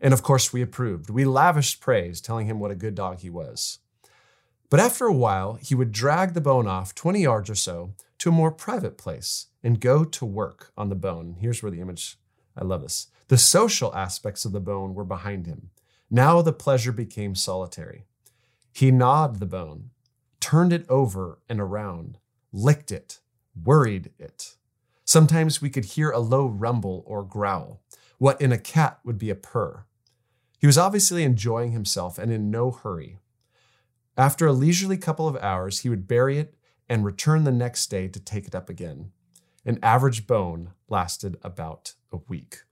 And 0.00 0.12
of 0.12 0.22
course, 0.22 0.52
we 0.52 0.62
approved. 0.62 1.10
We 1.10 1.24
lavished 1.24 1.80
praise, 1.80 2.20
telling 2.20 2.46
him 2.46 2.60
what 2.60 2.70
a 2.70 2.76
good 2.76 2.94
dog 2.94 3.20
he 3.20 3.30
was. 3.30 3.78
But 4.70 4.80
after 4.80 5.06
a 5.06 5.12
while, 5.12 5.54
he 5.54 5.74
would 5.74 5.92
drag 5.92 6.34
the 6.34 6.40
bone 6.40 6.66
off 6.66 6.94
20 6.94 7.22
yards 7.22 7.48
or 7.48 7.54
so 7.54 7.94
to 8.18 8.28
a 8.28 8.32
more 8.32 8.52
private 8.52 8.98
place 8.98 9.46
and 9.62 9.80
go 9.80 10.04
to 10.04 10.26
work 10.26 10.72
on 10.76 10.88
the 10.88 10.94
bone. 10.94 11.36
Here's 11.40 11.62
where 11.62 11.72
the 11.72 11.80
image, 11.80 12.18
I 12.56 12.64
love 12.64 12.82
this. 12.82 13.08
The 13.28 13.38
social 13.38 13.94
aspects 13.94 14.44
of 14.44 14.52
the 14.52 14.60
bone 14.60 14.94
were 14.94 15.04
behind 15.04 15.46
him. 15.46 15.70
Now 16.10 16.42
the 16.42 16.52
pleasure 16.52 16.92
became 16.92 17.34
solitary. 17.34 18.04
He 18.72 18.90
gnawed 18.90 19.40
the 19.40 19.46
bone, 19.46 19.90
turned 20.40 20.72
it 20.72 20.86
over 20.88 21.40
and 21.48 21.60
around, 21.60 22.18
licked 22.52 22.92
it, 22.92 23.20
worried 23.64 24.10
it. 24.18 24.56
Sometimes 25.08 25.62
we 25.62 25.70
could 25.70 25.86
hear 25.86 26.10
a 26.10 26.18
low 26.18 26.44
rumble 26.44 27.02
or 27.06 27.24
growl, 27.24 27.80
what 28.18 28.38
in 28.42 28.52
a 28.52 28.58
cat 28.58 28.98
would 29.04 29.16
be 29.16 29.30
a 29.30 29.34
purr. 29.34 29.86
He 30.58 30.66
was 30.66 30.76
obviously 30.76 31.24
enjoying 31.24 31.72
himself 31.72 32.18
and 32.18 32.30
in 32.30 32.50
no 32.50 32.70
hurry. 32.70 33.16
After 34.18 34.46
a 34.46 34.52
leisurely 34.52 34.98
couple 34.98 35.26
of 35.26 35.38
hours, 35.38 35.78
he 35.78 35.88
would 35.88 36.06
bury 36.06 36.36
it 36.36 36.56
and 36.90 37.06
return 37.06 37.44
the 37.44 37.50
next 37.50 37.86
day 37.86 38.06
to 38.06 38.20
take 38.20 38.46
it 38.46 38.54
up 38.54 38.68
again. 38.68 39.12
An 39.64 39.78
average 39.82 40.26
bone 40.26 40.72
lasted 40.90 41.38
about 41.42 41.94
a 42.12 42.18
week. 42.28 42.64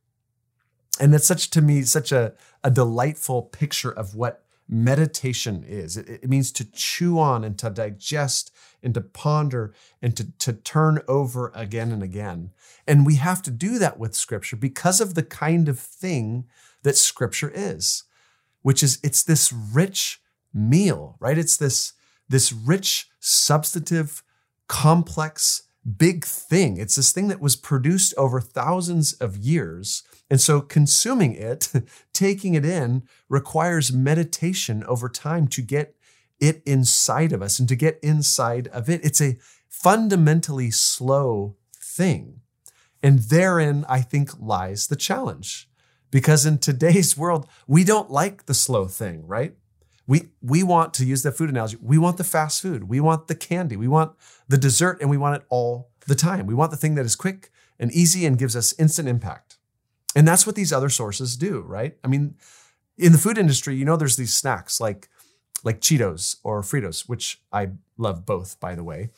And 1.01 1.15
it's 1.15 1.27
such 1.27 1.49
to 1.53 1.63
me 1.63 1.85
such 1.85 2.13
a, 2.13 2.35
a 2.63 2.71
delightful 2.71 3.45
picture 3.45 3.91
of 3.93 4.15
what 4.15 4.45
meditation 4.69 5.65
is. 5.67 5.97
It, 5.97 6.07
it 6.07 6.29
means 6.29 6.53
to 6.53 6.71
chew 6.71 7.19
on 7.19 7.45
and 7.45 7.57
to 7.61 7.71
digest 7.71 8.53
and 8.87 8.95
to 8.95 9.01
ponder 9.01 9.75
and 10.01 10.17
to, 10.17 10.31
to 10.39 10.53
turn 10.53 11.01
over 11.09 11.51
again 11.57 11.91
and 11.91 12.05
again. 12.05 12.53
And 12.87 13.05
we 13.05 13.17
have 13.17 13.43
to 13.43 13.51
do 13.51 13.81
that 13.81 13.99
with 13.99 14.15
Scripture 14.15 14.55
because 14.55 15.01
of 15.01 15.15
the 15.15 15.25
kind 15.25 15.69
of 15.69 15.79
thing 15.79 16.47
that 16.85 16.97
Scripture 16.97 17.51
is, 17.53 18.05
which 18.63 18.85
is 18.85 19.01
it's 19.03 19.25
this 19.25 19.53
rich 19.53 20.23
meal, 20.55 21.17
right? 21.19 21.37
It's 21.37 21.57
this, 21.57 21.95
this 22.29 22.53
rich, 22.53 23.09
substantive, 23.19 24.23
complex, 24.69 25.65
big 25.99 26.25
thing. 26.25 26.77
It's 26.77 26.95
this 26.95 27.11
thing 27.11 27.27
that 27.27 27.41
was 27.41 27.57
produced 27.57 28.15
over 28.17 28.41
thousands 28.41 29.15
of 29.15 29.37
years. 29.37 30.05
And 30.31 30.41
so 30.41 30.61
consuming 30.61 31.35
it, 31.35 31.73
taking 32.13 32.55
it 32.55 32.65
in, 32.65 33.03
requires 33.29 33.93
meditation 33.93 34.85
over 34.85 35.09
time 35.09 35.49
to 35.49 35.61
get 35.61 35.97
it 36.41 36.63
inside 36.67 37.33
of 37.33 37.43
us 37.43 37.59
and 37.59 37.69
to 37.69 37.77
get 37.77 37.99
inside 38.03 38.69
of 38.69 38.89
it. 38.89 39.05
It's 39.05 39.21
a 39.21 39.37
fundamentally 39.69 40.71
slow 40.71 41.57
thing. 41.75 42.41
And 43.03 43.21
therein, 43.21 43.85
I 43.89 44.01
think, 44.01 44.41
lies 44.41 44.87
the 44.87 44.97
challenge. 44.97 45.69
Because 46.11 46.47
in 46.47 46.59
today's 46.59 47.17
world, 47.17 47.47
we 47.67 47.85
don't 47.85 48.11
like 48.11 48.47
the 48.47 48.55
slow 48.55 48.87
thing, 48.87 49.27
right? 49.27 49.55
We, 50.07 50.29
we 50.41 50.63
want 50.63 50.95
to 50.95 51.05
use 51.05 51.23
the 51.23 51.33
food 51.33 51.51
analogy. 51.51 51.79
We 51.83 51.99
want 51.99 52.17
the 52.17 52.25
fast 52.25 52.63
food. 52.63 52.85
We 52.89 53.01
want 53.01 53.27
the 53.27 53.35
candy. 53.35 53.77
We 53.77 53.89
want 53.89 54.13
the 54.49 54.57
dessert 54.57 54.99
and 55.01 55.11
we 55.11 55.17
want 55.17 55.43
it 55.43 55.47
all 55.49 55.91
the 56.07 56.15
time. 56.15 56.47
We 56.47 56.55
want 56.55 56.71
the 56.71 56.77
thing 56.77 56.95
that 56.95 57.05
is 57.05 57.17
quick 57.17 57.51
and 57.79 57.93
easy 57.93 58.25
and 58.25 58.39
gives 58.39 58.55
us 58.55 58.75
instant 58.79 59.09
impact. 59.09 59.59
And 60.15 60.27
that's 60.27 60.47
what 60.47 60.55
these 60.55 60.73
other 60.73 60.89
sources 60.89 61.37
do, 61.37 61.61
right? 61.61 61.97
I 62.03 62.09
mean, 62.09 62.37
in 62.97 63.13
the 63.13 63.19
food 63.19 63.37
industry, 63.37 63.75
you 63.75 63.85
know, 63.85 63.97
there's 63.97 64.17
these 64.17 64.33
snacks 64.33 64.81
like 64.81 65.09
like 65.67 65.81
Cheetos 65.81 66.37
or 66.45 66.63
Fritos, 66.63 67.09
which 67.09 67.43
I 67.53 67.71
love 67.99 68.25
both, 68.25 68.61
by 68.61 68.77
the 68.77 68.85
way. 68.85 69.11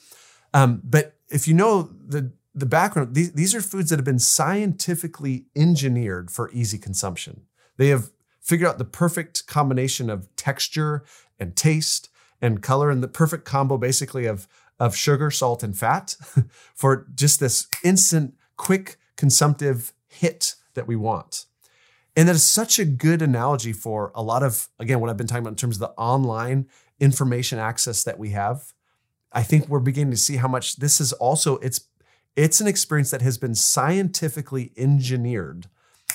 Um, 0.55 0.81
but 0.83 1.15
if 1.29 1.47
you 1.47 1.53
know 1.53 1.83
the 1.83 2.33
the 2.55 2.67
background, 2.67 3.15
these, 3.15 3.33
these 3.33 3.55
are 3.55 3.61
foods 3.61 3.91
that 3.91 3.99
have 3.99 4.05
been 4.05 4.19
scientifically 4.19 5.45
engineered 5.55 6.31
for 6.31 6.51
easy 6.51 6.79
consumption. 6.79 7.43
They 7.77 7.89
have 7.89 8.11
figured 8.41 8.69
out 8.69 8.79
the 8.79 8.85
perfect 8.85 9.47
combination 9.47 10.11
of 10.11 10.35
texture 10.35 11.05
and 11.39 11.55
taste 11.55 12.09
and 12.41 12.63
color 12.63 12.91
and 12.91 13.03
the 13.03 13.09
perfect 13.09 13.45
combo 13.45 13.77
basically 13.77 14.27
of, 14.27 14.49
of 14.81 14.97
sugar, 14.97 15.31
salt, 15.31 15.63
and 15.63 15.77
fat 15.77 16.17
for 16.75 17.07
just 17.15 17.39
this 17.39 17.69
instant, 17.85 18.35
quick, 18.57 18.97
consumptive 19.17 19.93
hit 20.09 20.55
that 20.75 20.89
we 20.89 20.97
want. 20.97 21.45
And 22.19 22.29
that 22.29 22.35
is 22.35 22.43
such 22.43 22.81
a 22.81 22.85
good 22.85 23.23
analogy 23.23 23.73
for 23.73 24.11
a 24.13 24.25
lot 24.25 24.43
of, 24.43 24.69
again, 24.81 24.99
what 24.99 25.09
I've 25.09 25.17
been 25.17 25.29
talking 25.29 25.45
about 25.45 25.51
in 25.51 25.57
terms 25.57 25.77
of 25.77 25.81
the 25.83 25.91
online 25.91 26.67
information 26.99 27.61
access 27.61 28.03
that 28.03 28.19
we 28.19 28.31
have. 28.31 28.75
I 29.31 29.45
think 29.45 29.69
we're 29.69 29.79
beginning 29.79 30.11
to 30.11 30.17
see 30.17 30.35
how 30.35 30.49
much 30.49 30.79
this 30.79 31.01
is 31.01 31.13
also, 31.13 31.59
it's 31.59 31.83
it's 32.35 32.61
an 32.61 32.67
experience 32.67 33.13
that 33.13 33.23
has 33.23 33.39
been 33.39 33.55
scientifically 33.55 34.73
engineered 34.77 35.69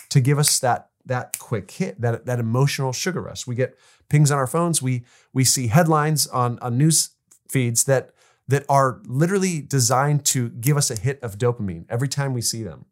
to 0.09 0.19
give 0.19 0.37
us 0.37 0.59
that 0.59 0.89
that 1.05 1.39
quick 1.39 1.71
hit, 1.71 2.01
that, 2.01 2.25
that 2.25 2.39
emotional 2.39 2.91
sugar 2.91 3.21
rush. 3.21 3.47
We 3.47 3.55
get 3.55 3.77
pings 4.09 4.29
on 4.29 4.37
our 4.37 4.47
phones. 4.47 4.81
We 4.81 5.05
we 5.31 5.45
see 5.45 5.67
headlines 5.67 6.27
on, 6.27 6.59
on 6.59 6.77
news 6.77 7.11
feeds 7.47 7.85
that 7.85 8.11
that 8.49 8.65
are 8.67 8.99
literally 9.05 9.61
designed 9.61 10.25
to 10.25 10.49
give 10.49 10.75
us 10.75 10.91
a 10.91 10.99
hit 10.99 11.23
of 11.23 11.37
dopamine 11.37 11.85
every 11.89 12.09
time 12.09 12.33
we 12.33 12.41
see 12.41 12.61
them. 12.61 12.87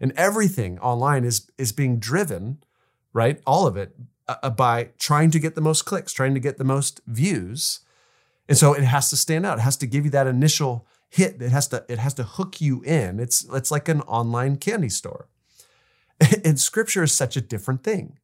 And 0.00 0.12
everything 0.16 0.78
online 0.78 1.24
is 1.24 1.50
is 1.58 1.72
being 1.72 1.98
driven, 1.98 2.62
right? 3.12 3.40
All 3.46 3.66
of 3.66 3.76
it 3.76 3.94
uh, 4.28 4.36
uh 4.42 4.50
by 4.50 4.90
trying 4.98 5.30
to 5.32 5.38
get 5.38 5.54
the 5.54 5.60
most 5.60 5.82
clicks, 5.82 6.12
trying 6.12 6.34
to 6.34 6.40
get 6.40 6.58
the 6.58 6.64
most 6.64 7.00
views. 7.06 7.80
And 8.48 8.58
so 8.58 8.72
it 8.72 8.82
has 8.82 9.10
to 9.10 9.16
stand 9.16 9.46
out. 9.46 9.58
It 9.58 9.62
has 9.62 9.76
to 9.78 9.86
give 9.86 10.04
you 10.04 10.10
that 10.10 10.26
initial 10.26 10.86
hit. 11.08 11.40
It 11.42 11.50
has 11.50 11.68
to 11.68 11.84
it 11.88 11.98
has 11.98 12.14
to 12.14 12.24
hook 12.24 12.60
you 12.60 12.82
in. 12.82 13.20
It's 13.20 13.46
it's 13.52 13.70
like 13.70 13.88
an 13.88 14.00
online 14.02 14.56
candy 14.56 14.88
store. 14.88 15.28
And 16.44 16.60
scripture 16.60 17.02
is 17.02 17.12
such 17.12 17.36
a 17.36 17.40
different 17.40 17.82
thing. 17.82 18.18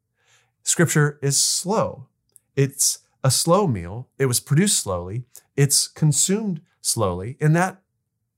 Scripture 0.62 1.18
is 1.22 1.40
slow. 1.40 2.08
It's 2.54 2.98
a 3.22 3.30
slow 3.30 3.66
meal. 3.66 4.08
It 4.18 4.26
was 4.26 4.40
produced 4.40 4.78
slowly. 4.78 5.24
It's 5.56 5.88
consumed 5.88 6.60
slowly. 6.80 7.36
And 7.40 7.56
that 7.56 7.82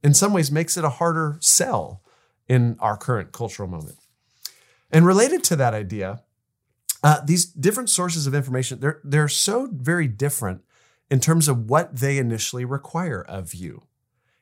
in 0.03 0.15
some 0.15 0.33
ways 0.33 0.51
makes 0.51 0.77
it 0.77 0.85
a 0.85 0.91
harder 0.91 1.39
sell 1.41 2.03
in 2.49 2.77
our 2.81 2.97
current 2.97 3.33
cultural 3.33 3.69
moment. 3.69 3.99
And 4.91 5.07
related 5.07 5.45
to 5.45 5.57
that 5.57 5.75
idea, 5.75 6.23
uh, 7.03 7.21
these 7.25 7.45
different 7.45 7.91
sources 7.91 8.27
of 8.27 8.35
information, 8.35 8.81
they're, 8.81 9.01
they're 9.05 9.29
so 9.29 9.69
very 9.71 10.09
different 10.09 10.63
in 11.11 11.21
terms 11.21 11.49
of 11.49 11.71
what 11.71 11.97
they 11.97 12.19
initially 12.19 12.65
require 12.65 13.23
of 13.23 13.55
you. 13.55 13.85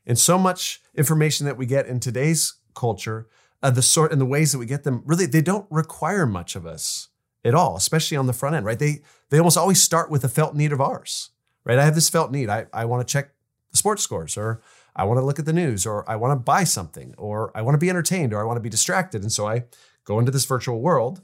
And 0.07 0.19
so 0.19 0.39
much 0.39 0.81
information 0.95 1.47
that 1.47 1.57
we 1.57 1.67
get 1.67 1.87
in 1.87 2.01
today's 2.01 2.55
culture, 2.75 3.29
uh, 3.63 3.71
the 3.71 3.83
sort 3.83 4.13
and 4.13 4.21
the 4.21 4.27
ways 4.27 4.53
that 4.53 4.59
we 4.59 4.67
get 4.67 4.85
them, 4.85 5.03
really, 5.05 5.27
they 5.27 5.43
don't 5.43 5.67
require 5.71 6.27
much 6.27 6.55
of 6.55 6.65
us 6.65 7.09
at 7.45 7.55
all, 7.55 7.77
especially 7.77 8.17
on 8.17 8.27
the 8.27 8.33
front 8.33 8.55
end, 8.55 8.67
right? 8.67 8.79
They 8.79 9.03
they 9.31 9.39
almost 9.39 9.57
always 9.57 9.83
start 9.83 10.11
with 10.11 10.25
a 10.25 10.29
felt 10.29 10.55
need 10.55 10.73
of 10.73 10.81
ours, 10.81 11.31
right? 11.65 11.79
I 11.79 11.85
have 11.85 11.95
this 11.95 12.09
felt 12.09 12.31
need. 12.31 12.49
I, 12.49 12.67
I 12.73 12.85
want 12.85 13.07
to 13.07 13.13
check 13.13 13.31
the 13.71 13.77
sports 13.77 14.03
scores, 14.03 14.37
or 14.37 14.61
I 14.97 15.05
want 15.05 15.19
to 15.19 15.25
look 15.25 15.39
at 15.39 15.45
the 15.45 15.53
news, 15.53 15.87
or 15.87 16.09
I 16.11 16.17
want 16.17 16.33
to 16.33 16.43
buy 16.43 16.65
something, 16.65 17.15
or 17.19 17.53
I 17.55 17.63
want 17.63 17.75
to 17.75 17.79
be 17.79 17.91
entertained, 17.91 18.33
or 18.33 18.41
I 18.41 18.45
want 18.45 18.57
to 18.57 18.63
be 18.63 18.71
distracted. 18.71 19.23
And 19.23 19.31
so 19.31 19.47
I 19.47 19.65
go 20.05 20.19
into 20.19 20.33
this 20.33 20.47
virtual 20.47 20.81
world 20.81 21.21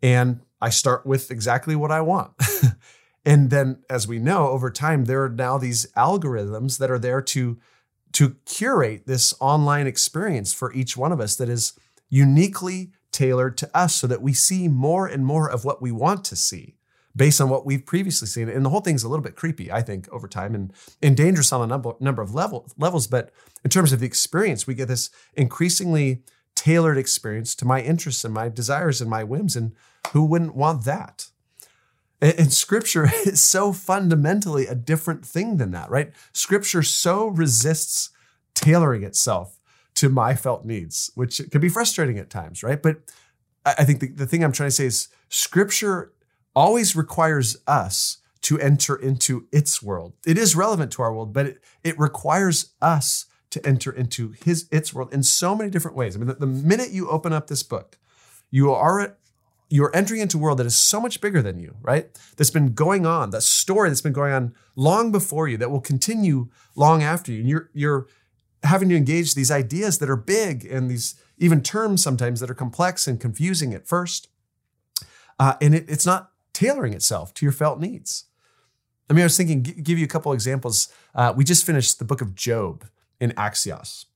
and 0.00 0.40
I 0.60 0.70
start 0.70 1.04
with 1.04 1.30
exactly 1.30 1.74
what 1.74 1.90
I 1.90 2.00
want. 2.00 2.32
and 3.24 3.50
then, 3.50 3.82
as 3.90 4.06
we 4.06 4.20
know, 4.20 4.48
over 4.48 4.70
time, 4.70 5.06
there 5.06 5.24
are 5.24 5.28
now 5.28 5.58
these 5.58 5.86
algorithms 5.96 6.78
that 6.78 6.90
are 6.90 6.98
there 6.98 7.20
to 7.20 7.58
to 8.12 8.36
curate 8.44 9.06
this 9.06 9.32
online 9.40 9.86
experience 9.86 10.52
for 10.52 10.70
each 10.74 10.98
one 10.98 11.12
of 11.12 11.20
us 11.20 11.34
that 11.36 11.48
is 11.48 11.72
uniquely 12.10 12.92
tailored 13.10 13.56
to 13.56 13.70
us 13.74 13.94
so 13.94 14.06
that 14.06 14.20
we 14.20 14.34
see 14.34 14.68
more 14.68 15.06
and 15.06 15.24
more 15.24 15.48
of 15.50 15.64
what 15.64 15.80
we 15.80 15.90
want 15.90 16.22
to 16.26 16.36
see 16.36 16.76
based 17.14 17.40
on 17.40 17.48
what 17.48 17.66
we've 17.66 17.84
previously 17.84 18.26
seen. 18.26 18.48
And 18.48 18.64
the 18.64 18.70
whole 18.70 18.80
thing's 18.80 19.02
a 19.02 19.08
little 19.08 19.22
bit 19.22 19.36
creepy, 19.36 19.70
I 19.70 19.82
think, 19.82 20.08
over 20.10 20.26
time 20.26 20.54
and, 20.54 20.72
and 21.02 21.16
dangerous 21.16 21.52
on 21.52 21.62
a 21.62 21.66
number, 21.66 21.92
number 22.00 22.22
of 22.22 22.34
level, 22.34 22.66
levels. 22.78 23.06
But 23.06 23.32
in 23.64 23.70
terms 23.70 23.92
of 23.92 24.00
the 24.00 24.06
experience, 24.06 24.66
we 24.66 24.74
get 24.74 24.88
this 24.88 25.10
increasingly 25.34 26.22
tailored 26.54 26.98
experience 26.98 27.54
to 27.56 27.64
my 27.64 27.80
interests 27.80 28.24
and 28.24 28.32
my 28.32 28.48
desires 28.48 29.00
and 29.00 29.10
my 29.10 29.24
whims. 29.24 29.56
And 29.56 29.72
who 30.12 30.24
wouldn't 30.24 30.54
want 30.54 30.84
that? 30.84 31.28
And 32.20 32.52
scripture 32.52 33.10
is 33.26 33.42
so 33.42 33.72
fundamentally 33.72 34.66
a 34.66 34.74
different 34.74 35.26
thing 35.26 35.56
than 35.56 35.72
that, 35.72 35.90
right? 35.90 36.12
Scripture 36.32 36.82
so 36.82 37.26
resists 37.26 38.10
tailoring 38.54 39.02
itself 39.02 39.58
to 39.94 40.08
my 40.08 40.34
felt 40.34 40.64
needs, 40.64 41.10
which 41.14 41.40
can 41.50 41.60
be 41.60 41.68
frustrating 41.68 42.18
at 42.18 42.30
times, 42.30 42.62
right? 42.62 42.80
But 42.82 42.98
I 43.64 43.84
think 43.84 44.00
the, 44.00 44.08
the 44.08 44.26
thing 44.26 44.42
I'm 44.42 44.52
trying 44.52 44.68
to 44.68 44.74
say 44.74 44.86
is 44.86 45.08
scripture 45.28 46.12
always 46.54 46.94
requires 46.96 47.56
us 47.66 48.18
to 48.42 48.58
enter 48.58 48.96
into 48.96 49.46
its 49.52 49.82
world. 49.82 50.14
It 50.26 50.36
is 50.36 50.56
relevant 50.56 50.92
to 50.92 51.02
our 51.02 51.14
world, 51.14 51.32
but 51.32 51.46
it, 51.46 51.64
it 51.84 51.98
requires 51.98 52.74
us 52.80 53.26
to 53.50 53.64
enter 53.66 53.92
into 53.92 54.34
his 54.44 54.66
its 54.72 54.94
world 54.94 55.12
in 55.12 55.22
so 55.22 55.54
many 55.54 55.70
different 55.70 55.96
ways. 55.96 56.16
I 56.16 56.18
mean, 56.18 56.28
the, 56.28 56.34
the 56.34 56.46
minute 56.46 56.90
you 56.90 57.08
open 57.08 57.32
up 57.32 57.46
this 57.46 57.62
book, 57.62 57.98
you 58.50 58.72
are 58.72 59.16
you're 59.68 59.94
entering 59.94 60.20
into 60.20 60.36
a 60.36 60.40
world 60.40 60.58
that 60.58 60.66
is 60.66 60.76
so 60.76 61.00
much 61.00 61.20
bigger 61.20 61.40
than 61.40 61.58
you, 61.58 61.76
right? 61.80 62.10
That's 62.36 62.50
been 62.50 62.74
going 62.74 63.06
on, 63.06 63.30
that 63.30 63.42
story 63.42 63.88
that's 63.88 64.02
been 64.02 64.12
going 64.12 64.32
on 64.32 64.54
long 64.76 65.12
before 65.12 65.48
you, 65.48 65.56
that 65.58 65.70
will 65.70 65.80
continue 65.80 66.48
long 66.74 67.02
after 67.02 67.30
you. 67.32 67.40
And 67.40 67.48
you're 67.48 67.70
you're 67.72 68.06
having 68.64 68.88
to 68.88 68.96
engage 68.96 69.34
these 69.34 69.50
ideas 69.50 69.98
that 69.98 70.10
are 70.10 70.16
big 70.16 70.64
and 70.64 70.90
these 70.90 71.14
even 71.38 71.62
terms 71.62 72.02
sometimes 72.02 72.40
that 72.40 72.50
are 72.50 72.54
complex 72.54 73.06
and 73.06 73.20
confusing 73.20 73.74
at 73.74 73.86
first. 73.86 74.28
Uh, 75.38 75.54
and 75.60 75.74
it, 75.74 75.84
it's 75.88 76.06
not 76.06 76.31
tailoring 76.52 76.92
itself 76.92 77.32
to 77.34 77.46
your 77.46 77.52
felt 77.52 77.80
needs. 77.80 78.24
I 79.08 79.14
mean, 79.14 79.22
I 79.22 79.26
was 79.26 79.36
thinking, 79.36 79.62
give 79.62 79.98
you 79.98 80.04
a 80.04 80.08
couple 80.08 80.32
examples. 80.32 80.88
Uh, 81.14 81.32
we 81.36 81.44
just 81.44 81.66
finished 81.66 81.98
the 81.98 82.04
book 82.04 82.20
of 82.20 82.34
Job 82.34 82.84
in 83.20 83.32
Axios. 83.32 84.06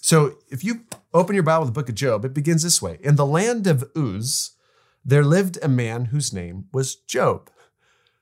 So 0.00 0.38
if 0.50 0.62
you 0.62 0.82
open 1.12 1.34
your 1.34 1.42
Bible, 1.42 1.66
the 1.66 1.72
book 1.72 1.88
of 1.88 1.94
Job, 1.94 2.24
it 2.24 2.32
begins 2.32 2.62
this 2.62 2.80
way 2.80 2.98
In 3.00 3.16
the 3.16 3.26
land 3.26 3.66
of 3.66 3.84
Uz, 3.96 4.52
there 5.04 5.24
lived 5.24 5.58
a 5.62 5.68
man 5.68 6.06
whose 6.06 6.32
name 6.32 6.66
was 6.72 6.94
Job. 6.94 7.50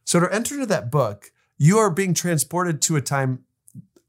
So 0.05 0.21
to 0.21 0.33
enter 0.35 0.55
into 0.55 0.67
that 0.67 0.91
book, 0.91 1.31
you 1.57 1.79
are 1.79 1.91
being 1.91 2.15
transported 2.15 2.83
to 2.83 2.97
a 2.97 3.01
time 3.01 3.45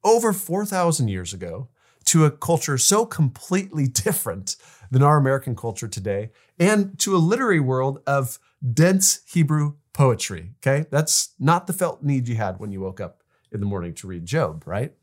over 0.03 0.33
4,000 0.33 1.07
years 1.07 1.33
ago 1.33 1.69
to 2.05 2.25
a 2.25 2.31
culture 2.31 2.77
so 2.77 3.05
completely 3.05 3.87
different 4.05 4.55
than 4.91 5.03
our 5.03 5.17
American 5.17 5.55
culture 5.55 5.87
today 5.87 6.31
and 6.59 6.97
to 6.99 7.15
a 7.15 7.17
literary 7.17 7.59
world 7.59 7.99
of 8.05 8.39
dense 8.73 9.21
Hebrew 9.27 9.75
poetry. 9.93 10.51
Okay. 10.57 10.85
That's 10.91 11.33
not 11.39 11.67
the 11.67 11.73
felt 11.73 12.03
need 12.03 12.27
you 12.27 12.35
had 12.35 12.59
when 12.59 12.71
you 12.71 12.81
woke 12.81 12.99
up 12.99 13.23
in 13.51 13.59
the 13.59 13.65
morning 13.65 13.93
to 13.95 14.07
read 14.07 14.25
Job, 14.25 14.63
right? 14.65 14.93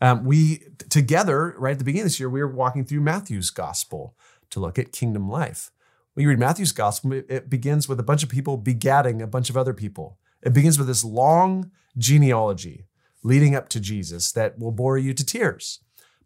Um, 0.00 0.24
we 0.24 0.64
together, 0.90 1.54
right 1.58 1.72
at 1.72 1.78
the 1.78 1.84
beginning 1.84 2.02
of 2.02 2.06
this 2.06 2.20
year, 2.20 2.28
we 2.28 2.40
were 2.40 2.52
walking 2.52 2.84
through 2.84 3.00
Matthew's 3.00 3.50
gospel 3.50 4.16
to 4.50 4.60
look 4.60 4.78
at 4.78 4.92
kingdom 4.92 5.30
life. 5.30 5.70
When 6.14 6.22
you 6.22 6.28
read 6.28 6.40
Matthew's 6.40 6.72
gospel, 6.72 7.12
it- 7.12 7.48
begins 7.48 7.88
with 7.88 7.98
a 8.00 8.02
bunch 8.02 8.22
of 8.22 8.28
people 8.28 8.58
begatting 8.58 9.22
a 9.22 9.26
bunch 9.26 9.48
of 9.48 9.56
other 9.56 9.72
people. 9.72 10.18
It 10.42 10.52
begins 10.52 10.76
with 10.76 10.88
this 10.88 11.04
long 11.04 11.70
genealogy 11.96 12.86
leading 13.22 13.54
up 13.54 13.68
to 13.70 13.80
Jesus 13.80 14.32
that 14.32 14.58
will 14.58 14.72
bore 14.72 14.98
you 14.98 15.14
to 15.14 15.24
tears. 15.24 15.78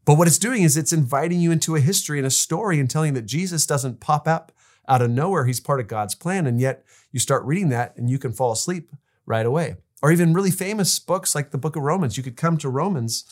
But 0.07 0.17
what 0.17 0.27
it's 0.27 0.39
doing 0.39 0.63
is 0.63 0.77
it's 0.77 0.93
inviting 0.93 1.41
you 1.41 1.51
into 1.51 1.77
a 1.77 1.81
history 1.81 2.19
and 2.19 2.27
a 2.27 2.31
story 2.31 2.81
and 2.81 2.89
telling 2.89 3.15
that 3.15 3.27
Jesus 3.27 3.67
doesn't 3.67 4.01
pop 4.01 4.27
up 4.27 4.53
out 4.89 5.03
of 5.03 5.11
nowhere. 5.11 5.47
He's 5.47 5.61
part 5.61 5.81
of 5.81 5.89
God's 5.89 6.15
plan. 6.15 6.47
And 6.47 6.61
yet 6.61 6.85
you 7.13 7.21
start 7.21 7.45
reading 7.45 7.69
that 7.71 7.97
and 7.97 8.11
you 8.11 8.19
can 8.19 8.33
fall 8.33 8.53
asleep 8.53 8.91
right 9.25 9.47
away. 9.47 9.77
Or 10.03 10.13
even 10.13 10.35
really 10.35 10.51
famous 10.51 10.99
books 10.99 11.35
like 11.35 11.51
the 11.51 11.59
book 11.59 11.77
of 11.77 11.83
Romans. 11.83 12.17
You 12.17 12.23
could 12.23 12.37
come 12.37 12.59
to 12.59 12.69
Romans 12.69 13.25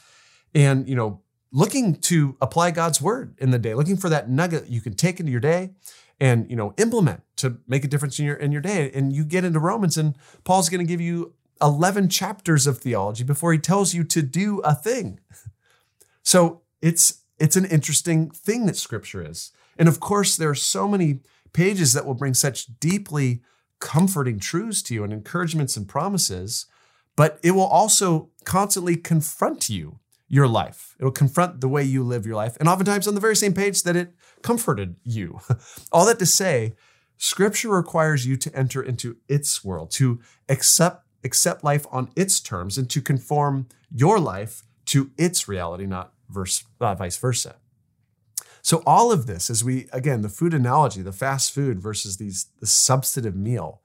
and, 0.55 0.89
you 0.89 0.95
know, 0.95 1.21
looking 1.53 1.95
to 1.95 2.37
apply 2.41 2.71
God's 2.71 3.01
word 3.01 3.35
in 3.39 3.51
the 3.51 3.59
day, 3.59 3.75
looking 3.75 3.97
for 3.97 4.09
that 4.09 4.29
nugget 4.29 4.69
you 4.69 4.81
can 4.81 4.95
take 4.95 5.21
into 5.21 5.31
your 5.31 5.41
day 5.41 5.71
and, 6.19 6.51
you 6.51 6.57
know, 6.57 6.75
implement 6.79 7.23
to 7.37 7.59
make 7.69 7.85
a 7.85 7.89
difference 7.89 8.19
in 8.19 8.25
your 8.25 8.37
in 8.37 8.51
your 8.51 8.63
day. 8.63 8.91
And 8.93 9.13
you 9.13 9.25
get 9.25 9.45
into 9.45 9.61
Romans 9.61 9.97
and 9.97 10.17
Paul's 10.43 10.69
going 10.69 10.85
to 10.85 10.91
give 10.91 11.01
you 11.01 11.35
11 11.63 12.09
chapters 12.09 12.67
of 12.67 12.79
theology 12.79 13.25
before 13.25 13.53
he 13.53 13.59
tells 13.59 13.95
you 13.95 14.05
to 14.05 14.23
do 14.23 14.61
a 14.61 14.75
thing. 14.75 15.21
So 16.23 16.63
it's 16.81 17.23
it's 17.39 17.57
an 17.57 17.65
interesting 17.65 18.31
thing 18.31 18.67
that 18.67 18.77
scripture 18.77 19.27
is. 19.27 19.53
And 19.77 19.89
of 19.89 20.01
course, 20.01 20.37
there 20.37 20.51
are 20.51 20.55
so 20.55 20.89
many 20.89 21.21
pages 21.55 21.95
that 21.95 22.05
will 22.05 22.15
bring 22.15 22.35
such 22.35 22.67
deeply 22.79 23.41
comforting 23.81 24.39
truths 24.39 24.83
to 24.83 24.95
you 24.95 25.05
and 25.05 25.13
encouragements 25.13 25.77
and 25.77 25.89
promises, 25.89 26.67
but 27.17 27.39
it 27.43 27.53
will 27.53 27.63
also 27.63 28.31
constantly 28.45 28.97
confront 28.97 29.71
you, 29.71 30.01
your 30.29 30.47
life. 30.47 30.95
It'll 30.99 31.13
confront 31.13 31.61
the 31.61 31.69
way 31.69 31.83
you 31.83 32.03
live 32.03 32.27
your 32.27 32.37
life, 32.37 32.57
and 32.61 32.69
oftentimes 32.69 33.09
on 33.09 33.15
the 33.15 33.21
very 33.21 33.37
same 33.37 33.55
page 33.55 33.83
that 33.85 33.97
it 33.97 34.13
comforted 34.43 34.97
you. 35.03 35.41
All 35.93 36.05
that 36.07 36.19
to 36.19 36.27
say, 36.27 36.75
scripture 37.17 37.71
requires 37.71 38.27
you 38.27 38.37
to 38.37 38.55
enter 38.55 38.83
into 38.83 39.17
its 39.29 39.65
world, 39.65 39.91
to 39.93 40.21
accept 40.49 41.07
accept 41.25 41.65
life 41.65 41.87
on 41.91 42.11
its 42.15 42.39
terms 42.39 42.77
and 42.77 42.91
to 42.91 43.01
conform 43.01 43.67
your 43.91 44.21
life 44.21 44.63
to 44.85 45.11
its 45.17 45.49
reality, 45.49 45.87
not 45.87 46.13
verse, 46.29 46.65
uh, 46.81 46.95
vice 46.95 47.17
versa. 47.17 47.57
So 48.65 48.83
all 48.87 49.13
of 49.13 49.27
this, 49.27 49.51
as 49.51 49.63
we 49.63 49.89
again, 49.93 50.23
the 50.23 50.31
food 50.31 50.55
analogy, 50.55 51.03
the 51.03 51.13
fast 51.13 51.53
food 51.53 51.81
versus 51.81 52.17
these 52.17 52.47
the 52.61 52.67
substantive 52.67 53.37
meal, 53.37 53.83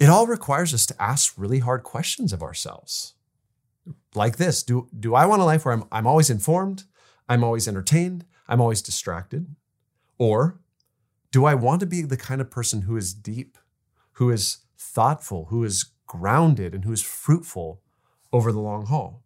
it 0.00 0.08
all 0.08 0.26
requires 0.26 0.72
us 0.72 0.86
to 0.86 1.00
ask 1.00 1.34
really 1.36 1.58
hard 1.58 1.82
questions 1.82 2.32
of 2.32 2.42
ourselves. 2.42 3.12
Like 4.14 4.38
this: 4.38 4.62
Do 4.62 4.88
do 4.98 5.14
I 5.14 5.26
want 5.26 5.42
a 5.42 5.44
life 5.44 5.66
where 5.66 5.74
I'm 5.74 5.84
I'm 5.92 6.06
always 6.06 6.30
informed, 6.30 6.84
I'm 7.28 7.44
always 7.44 7.68
entertained, 7.68 8.24
I'm 8.48 8.62
always 8.62 8.80
distracted, 8.80 9.54
or 10.16 10.60
do 11.30 11.44
I 11.44 11.54
want 11.54 11.80
to 11.80 11.86
be 11.86 12.00
the 12.00 12.16
kind 12.16 12.40
of 12.40 12.50
person 12.50 12.82
who 12.82 12.96
is 12.96 13.12
deep, 13.12 13.58
who 14.12 14.30
is 14.30 14.64
thoughtful, 14.78 15.48
who 15.50 15.62
is 15.62 15.90
grounded, 16.06 16.74
and 16.74 16.86
who 16.86 16.92
is 16.92 17.02
fruitful 17.02 17.82
over 18.32 18.50
the 18.50 18.60
long 18.60 18.86
haul? 18.86 19.24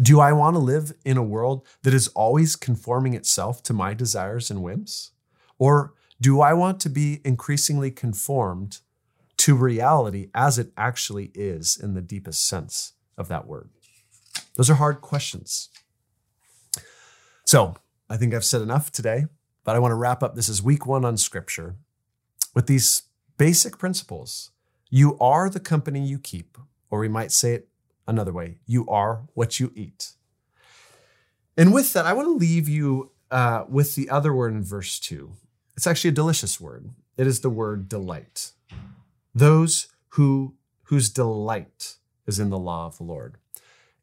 Do 0.00 0.20
I 0.20 0.32
want 0.32 0.54
to 0.54 0.60
live 0.60 0.92
in 1.04 1.16
a 1.16 1.22
world 1.22 1.66
that 1.82 1.94
is 1.94 2.08
always 2.08 2.54
conforming 2.54 3.14
itself 3.14 3.62
to 3.64 3.72
my 3.72 3.94
desires 3.94 4.50
and 4.50 4.62
whims? 4.62 5.12
Or 5.58 5.94
do 6.20 6.40
I 6.40 6.52
want 6.52 6.80
to 6.80 6.90
be 6.90 7.20
increasingly 7.24 7.90
conformed 7.90 8.80
to 9.38 9.54
reality 9.54 10.28
as 10.34 10.58
it 10.58 10.72
actually 10.76 11.30
is 11.34 11.78
in 11.82 11.94
the 11.94 12.02
deepest 12.02 12.46
sense 12.46 12.92
of 13.16 13.28
that 13.28 13.46
word? 13.46 13.70
Those 14.56 14.68
are 14.68 14.74
hard 14.74 15.00
questions. 15.00 15.70
So 17.44 17.76
I 18.10 18.16
think 18.16 18.34
I've 18.34 18.44
said 18.44 18.62
enough 18.62 18.90
today, 18.90 19.26
but 19.64 19.76
I 19.76 19.78
want 19.78 19.92
to 19.92 19.96
wrap 19.96 20.22
up. 20.22 20.34
This 20.34 20.48
is 20.48 20.62
week 20.62 20.86
one 20.86 21.04
on 21.04 21.16
scripture 21.16 21.76
with 22.54 22.66
these 22.66 23.02
basic 23.38 23.78
principles. 23.78 24.50
You 24.90 25.16
are 25.20 25.48
the 25.48 25.60
company 25.60 26.06
you 26.06 26.18
keep, 26.18 26.58
or 26.90 26.98
we 27.00 27.08
might 27.08 27.32
say 27.32 27.54
it 27.54 27.68
another 28.06 28.32
way 28.32 28.58
you 28.66 28.86
are 28.88 29.22
what 29.34 29.60
you 29.60 29.72
eat. 29.74 30.12
And 31.56 31.72
with 31.72 31.92
that, 31.94 32.06
I 32.06 32.12
want 32.12 32.26
to 32.26 32.32
leave 32.32 32.68
you 32.68 33.12
uh, 33.30 33.64
with 33.68 33.94
the 33.94 34.10
other 34.10 34.34
word 34.34 34.52
in 34.52 34.62
verse 34.62 34.98
2. 35.00 35.32
It's 35.76 35.86
actually 35.86 36.10
a 36.10 36.14
delicious 36.14 36.60
word. 36.60 36.90
It 37.16 37.26
is 37.26 37.40
the 37.40 37.50
word 37.50 37.88
delight. 37.88 38.52
Those 39.34 39.88
who 40.10 40.54
whose 40.84 41.10
delight 41.10 41.96
is 42.26 42.38
in 42.38 42.50
the 42.50 42.58
law 42.58 42.86
of 42.86 42.96
the 42.96 43.04
Lord. 43.04 43.36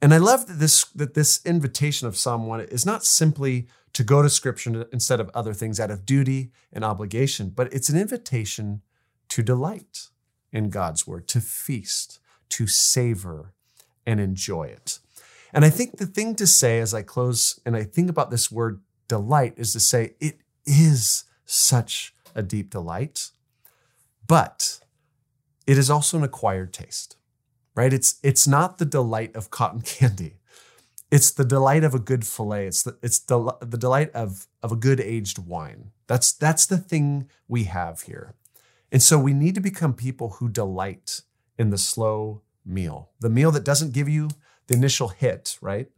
And 0.02 0.14
I 0.14 0.18
love 0.18 0.48
that 0.48 0.60
this 0.60 0.86
that 0.96 1.14
this 1.14 1.40
invitation 1.46 2.08
of 2.08 2.18
Psalm 2.18 2.46
1 2.46 2.62
is 2.62 2.86
not 2.86 3.06
simply 3.06 3.68
to 3.94 4.04
go 4.04 4.22
to 4.22 4.30
scripture 4.30 4.88
instead 4.92 5.20
of 5.20 5.30
other 5.34 5.54
things 5.54 5.80
out 5.80 5.92
of 5.92 6.06
duty 6.06 6.52
and 6.72 6.84
obligation, 6.84 7.50
but 7.50 7.72
it's 7.72 7.90
an 7.90 8.00
invitation 8.00 8.82
to 9.30 9.44
delight 9.44 10.10
in 10.52 10.70
God's 10.70 11.08
word, 11.08 11.28
to 11.30 11.40
feast, 11.40 12.20
to 12.50 12.68
savor, 12.68 13.53
and 14.06 14.20
enjoy 14.20 14.64
it. 14.64 15.00
And 15.54 15.64
I 15.64 15.70
think 15.70 15.98
the 15.98 16.06
thing 16.06 16.36
to 16.36 16.48
say 16.48 16.80
as 16.80 16.94
I 16.94 17.04
close 17.04 17.60
and 17.66 17.76
I 17.76 17.84
think 17.84 18.10
about 18.10 18.32
this 18.32 18.52
word 18.52 18.82
delight 19.08 19.54
is 19.58 19.74
to 19.74 19.80
say 19.80 20.16
it 20.20 20.40
is 20.66 21.26
such 21.46 22.14
a 22.34 22.42
deep 22.42 22.70
delight, 22.70 23.30
but 24.26 24.80
it 25.68 25.78
is 25.78 25.90
also 25.90 26.18
an 26.18 26.24
acquired 26.24 26.74
taste, 26.74 27.18
right? 27.76 27.94
It's, 27.94 28.20
it's 28.24 28.48
not 28.48 28.78
the 28.78 28.86
delight 28.86 29.36
of 29.36 29.52
cotton 29.52 29.82
candy. 29.86 30.38
It's 31.12 31.30
the 31.30 31.46
delight 31.46 31.84
of 31.84 31.94
a 31.94 32.00
good 32.00 32.26
filet. 32.26 32.66
It's 32.66 32.82
the, 32.82 32.98
it's 33.04 33.20
the, 33.20 33.56
the 33.62 33.78
delight 33.78 34.10
of, 34.14 34.48
of 34.64 34.72
a 34.72 34.76
good 34.76 35.00
aged 35.00 35.38
wine. 35.38 35.92
That's, 36.08 36.32
that's 36.32 36.66
the 36.66 36.78
thing 36.78 37.30
we 37.48 37.66
have 37.66 38.02
here. 38.02 38.34
And 38.92 39.02
so 39.02 39.20
we 39.20 39.34
need 39.34 39.56
to 39.56 39.62
become 39.62 39.94
people 39.94 40.30
who 40.40 40.50
delight 40.50 41.22
in 41.58 41.70
the 41.70 41.78
slow 41.78 42.42
meal, 42.66 43.10
the 43.20 43.30
meal 43.30 43.52
that 43.52 43.64
doesn't 43.64 43.94
give 43.94 44.10
you 44.10 44.30
the 44.68 44.76
initial 44.76 45.10
hit, 45.10 45.58
right? 45.62 45.90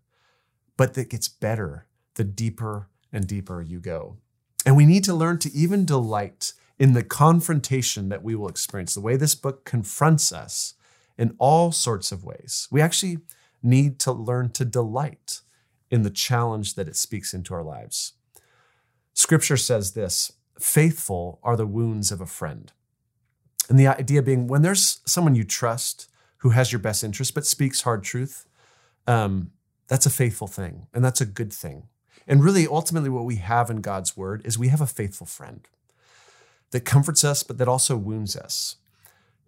But 0.78 0.93
that 0.95 1.10
gets 1.10 1.28
better 1.28 1.88
the 2.15 2.23
deeper 2.23 2.89
and 3.12 3.28
deeper 3.28 3.62
you 3.62 3.80
go. 3.80 4.17
And 4.65 4.75
we 4.75 4.86
need 4.86 5.04
to 5.06 5.13
learn 5.13 5.38
to 5.39 5.54
even 5.54 5.86
delight 5.86 6.54
in 6.80 6.93
the 6.93 7.04
confrontation 7.04 8.10
that 8.10 8.23
we 8.23 8.36
will 8.36 8.49
experience, 8.49 8.93
the 8.93 9.01
way 9.01 9.15
this 9.15 9.36
book 9.36 9.63
confronts 9.63 10.32
us 10.32 10.73
in 11.17 11.36
all 11.38 11.71
sorts 11.71 12.12
of 12.12 12.23
ways. 12.23 12.67
We 12.71 12.82
actually 12.82 13.19
need 13.63 13.99
to 13.99 14.12
learn 14.12 14.49
to 14.51 14.65
delight 14.65 15.41
in 15.89 16.04
the 16.04 16.10
challenge 16.10 16.75
that 16.75 16.88
it 16.88 16.95
speaks 16.95 17.34
into 17.34 17.54
our 17.54 17.63
lives. 17.63 18.13
Scripture 19.13 19.58
says 19.58 19.93
this 19.93 20.34
faithful 20.60 21.39
are 21.43 21.56
the 21.56 21.67
wounds 21.67 22.12
of 22.12 22.21
a 22.21 22.25
friend. 22.25 22.71
And 23.69 23.80
the 23.80 23.88
idea 23.88 24.21
being 24.21 24.47
when 24.47 24.62
there's 24.62 24.99
someone 25.06 25.36
you 25.36 25.43
trust 25.43 26.10
who 26.46 26.52
has 26.52 26.72
your 26.72 26.78
best 26.78 27.04
interest 27.04 27.34
but 27.34 27.44
speaks 27.44 27.82
hard 27.82 28.04
truth, 28.04 28.46
um, 29.08 29.50
that's 29.88 30.06
a 30.06 30.12
faithful 30.12 30.46
thing 30.46 30.86
and 30.94 31.04
that's 31.04 31.20
a 31.20 31.26
good 31.26 31.52
thing. 31.52 31.88
And 32.28 32.44
really, 32.44 32.68
ultimately, 32.68 33.10
what 33.10 33.26
we 33.26 33.38
have 33.38 33.72
in 33.72 33.82
God's 33.82 34.16
word 34.16 34.44
is 34.46 34.56
we 34.56 34.68
have 34.68 34.80
a 34.80 34.86
faithful 34.86 35.26
friend 35.26 35.68
that 36.70 36.82
comforts 36.82 37.24
us, 37.24 37.42
but 37.42 37.58
that 37.58 37.68
also 37.68 37.98
wounds 37.98 38.36
us. 38.38 38.76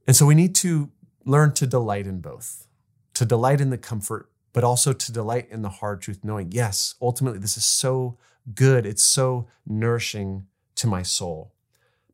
And 0.08 0.16
so 0.16 0.26
we 0.26 0.34
need 0.34 0.56
to 0.56 0.90
learn 1.24 1.54
to 1.54 1.68
delight 1.68 2.08
in 2.08 2.20
both, 2.20 2.66
to 3.14 3.26
delight 3.26 3.62
in 3.62 3.70
the 3.70 3.78
comfort, 3.78 4.32
but 4.52 4.64
also 4.64 4.92
to 4.92 5.12
delight 5.12 5.48
in 5.52 5.62
the 5.62 5.70
hard 5.70 6.02
truth, 6.02 6.22
knowing, 6.24 6.52
yes, 6.52 6.96
ultimately, 7.00 7.38
this 7.38 7.58
is 7.58 7.66
so 7.66 8.18
good. 8.56 8.88
It's 8.88 9.04
so 9.04 9.48
nourishing 9.68 10.48
to 10.78 10.88
my 10.88 11.04
soul. 11.04 11.54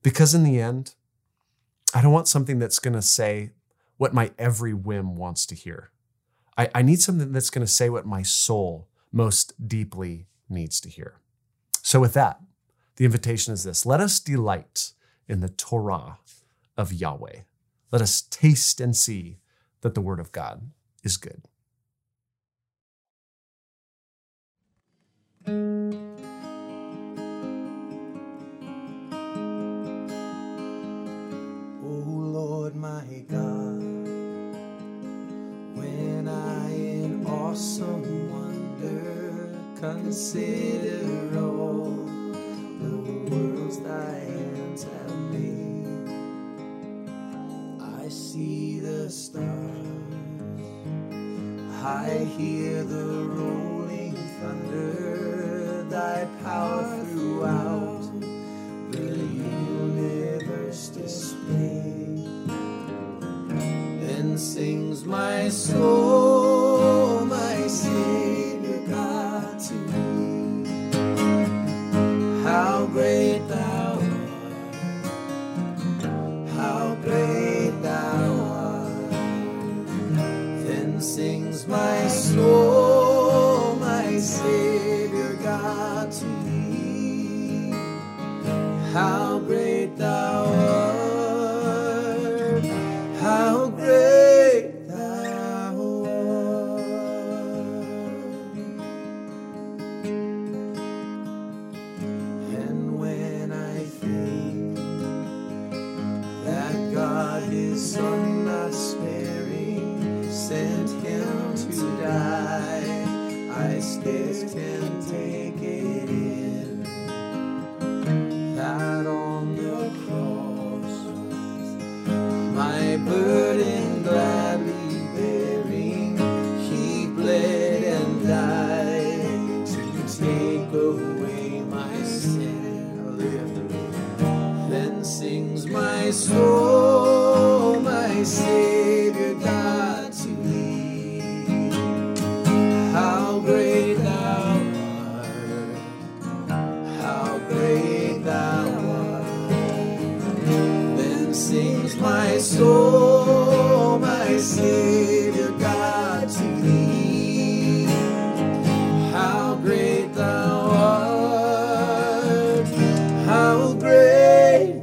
Because 0.01 0.35
in 0.35 0.43
the 0.43 0.59
end, 0.59 0.95
I 1.93 2.01
don't 2.01 2.11
want 2.11 2.27
something 2.27 2.59
that's 2.59 2.79
going 2.79 2.95
to 2.95 3.01
say 3.01 3.51
what 4.03 4.13
my 4.13 4.31
every 4.37 4.73
whim 4.73 5.15
wants 5.15 5.45
to 5.45 5.55
hear. 5.55 5.89
I, 6.57 6.69
I 6.75 6.81
need 6.81 6.99
something 6.99 7.31
that's 7.31 7.49
going 7.49 7.65
to 7.65 7.71
say 7.71 7.89
what 7.89 8.05
my 8.05 8.21
soul 8.21 8.89
most 9.13 9.53
deeply 9.65 10.27
needs 10.49 10.81
to 10.81 10.89
hear. 10.89 11.21
So, 11.81 12.01
with 12.01 12.13
that, 12.15 12.41
the 12.97 13.05
invitation 13.05 13.53
is 13.53 13.63
this 13.63 13.85
let 13.85 14.01
us 14.01 14.19
delight 14.19 14.91
in 15.29 15.39
the 15.39 15.47
Torah 15.47 16.17
of 16.75 16.91
Yahweh. 16.91 17.43
Let 17.93 18.01
us 18.01 18.23
taste 18.23 18.81
and 18.81 18.93
see 18.93 19.37
that 19.79 19.95
the 19.95 20.01
word 20.01 20.19
of 20.19 20.33
God 20.33 20.69
is 21.01 21.15
good. 21.15 21.47
Oh 31.85 32.13
Lord 32.35 32.75
my 32.75 33.25
God, 33.29 33.82
awesome 37.53 38.31
wonder. 38.31 39.55
Consider 39.79 41.37
all 41.37 41.85
the 42.81 42.97
worlds 43.29 43.77
thy 43.77 44.15
hands 44.25 44.83
have 44.85 45.15
made. 45.29 46.09
I 47.79 48.09
see 48.09 48.79
the 48.79 49.07
stars, 49.07 49.45
I 51.83 52.25
hear 52.37 52.83
the 52.83 53.29
rolling 53.37 54.15
thunder, 54.39 55.83
thy 55.91 56.27
power 56.43 57.05
throughout 57.05 58.01
the 58.89 59.13
universe 59.61 60.87
displayed. 60.87 62.25
and 64.17 64.39
sings 64.39 65.05
my 65.05 65.49
soul. 65.49 66.32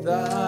всегда. 0.00 0.39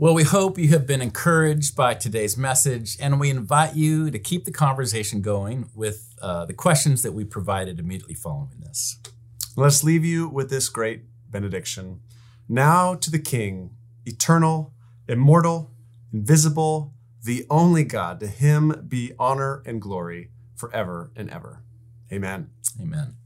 Well, 0.00 0.14
we 0.14 0.22
hope 0.22 0.56
you 0.56 0.68
have 0.68 0.86
been 0.86 1.02
encouraged 1.02 1.76
by 1.76 1.92
today's 1.92 2.34
message, 2.38 2.96
and 3.02 3.20
we 3.20 3.28
invite 3.28 3.76
you 3.76 4.10
to 4.10 4.18
keep 4.18 4.46
the 4.46 4.50
conversation 4.50 5.20
going 5.20 5.68
with 5.74 6.14
uh, 6.22 6.46
the 6.46 6.54
questions 6.54 7.02
that 7.02 7.12
we 7.12 7.22
provided 7.22 7.78
immediately 7.78 8.14
following 8.14 8.60
this. 8.60 8.98
Let's 9.58 9.84
leave 9.84 10.02
you 10.02 10.26
with 10.26 10.48
this 10.48 10.70
great 10.70 11.02
benediction. 11.28 12.00
Now 12.48 12.94
to 12.94 13.10
the 13.10 13.18
King, 13.18 13.76
eternal, 14.06 14.72
immortal, 15.06 15.70
invisible, 16.14 16.94
the 17.22 17.44
only 17.50 17.84
God, 17.84 18.20
to 18.20 18.26
him 18.26 18.86
be 18.88 19.12
honor 19.18 19.62
and 19.66 19.82
glory 19.82 20.30
forever 20.56 21.10
and 21.14 21.28
ever. 21.28 21.62
Amen. 22.10 22.48
Amen. 22.80 23.19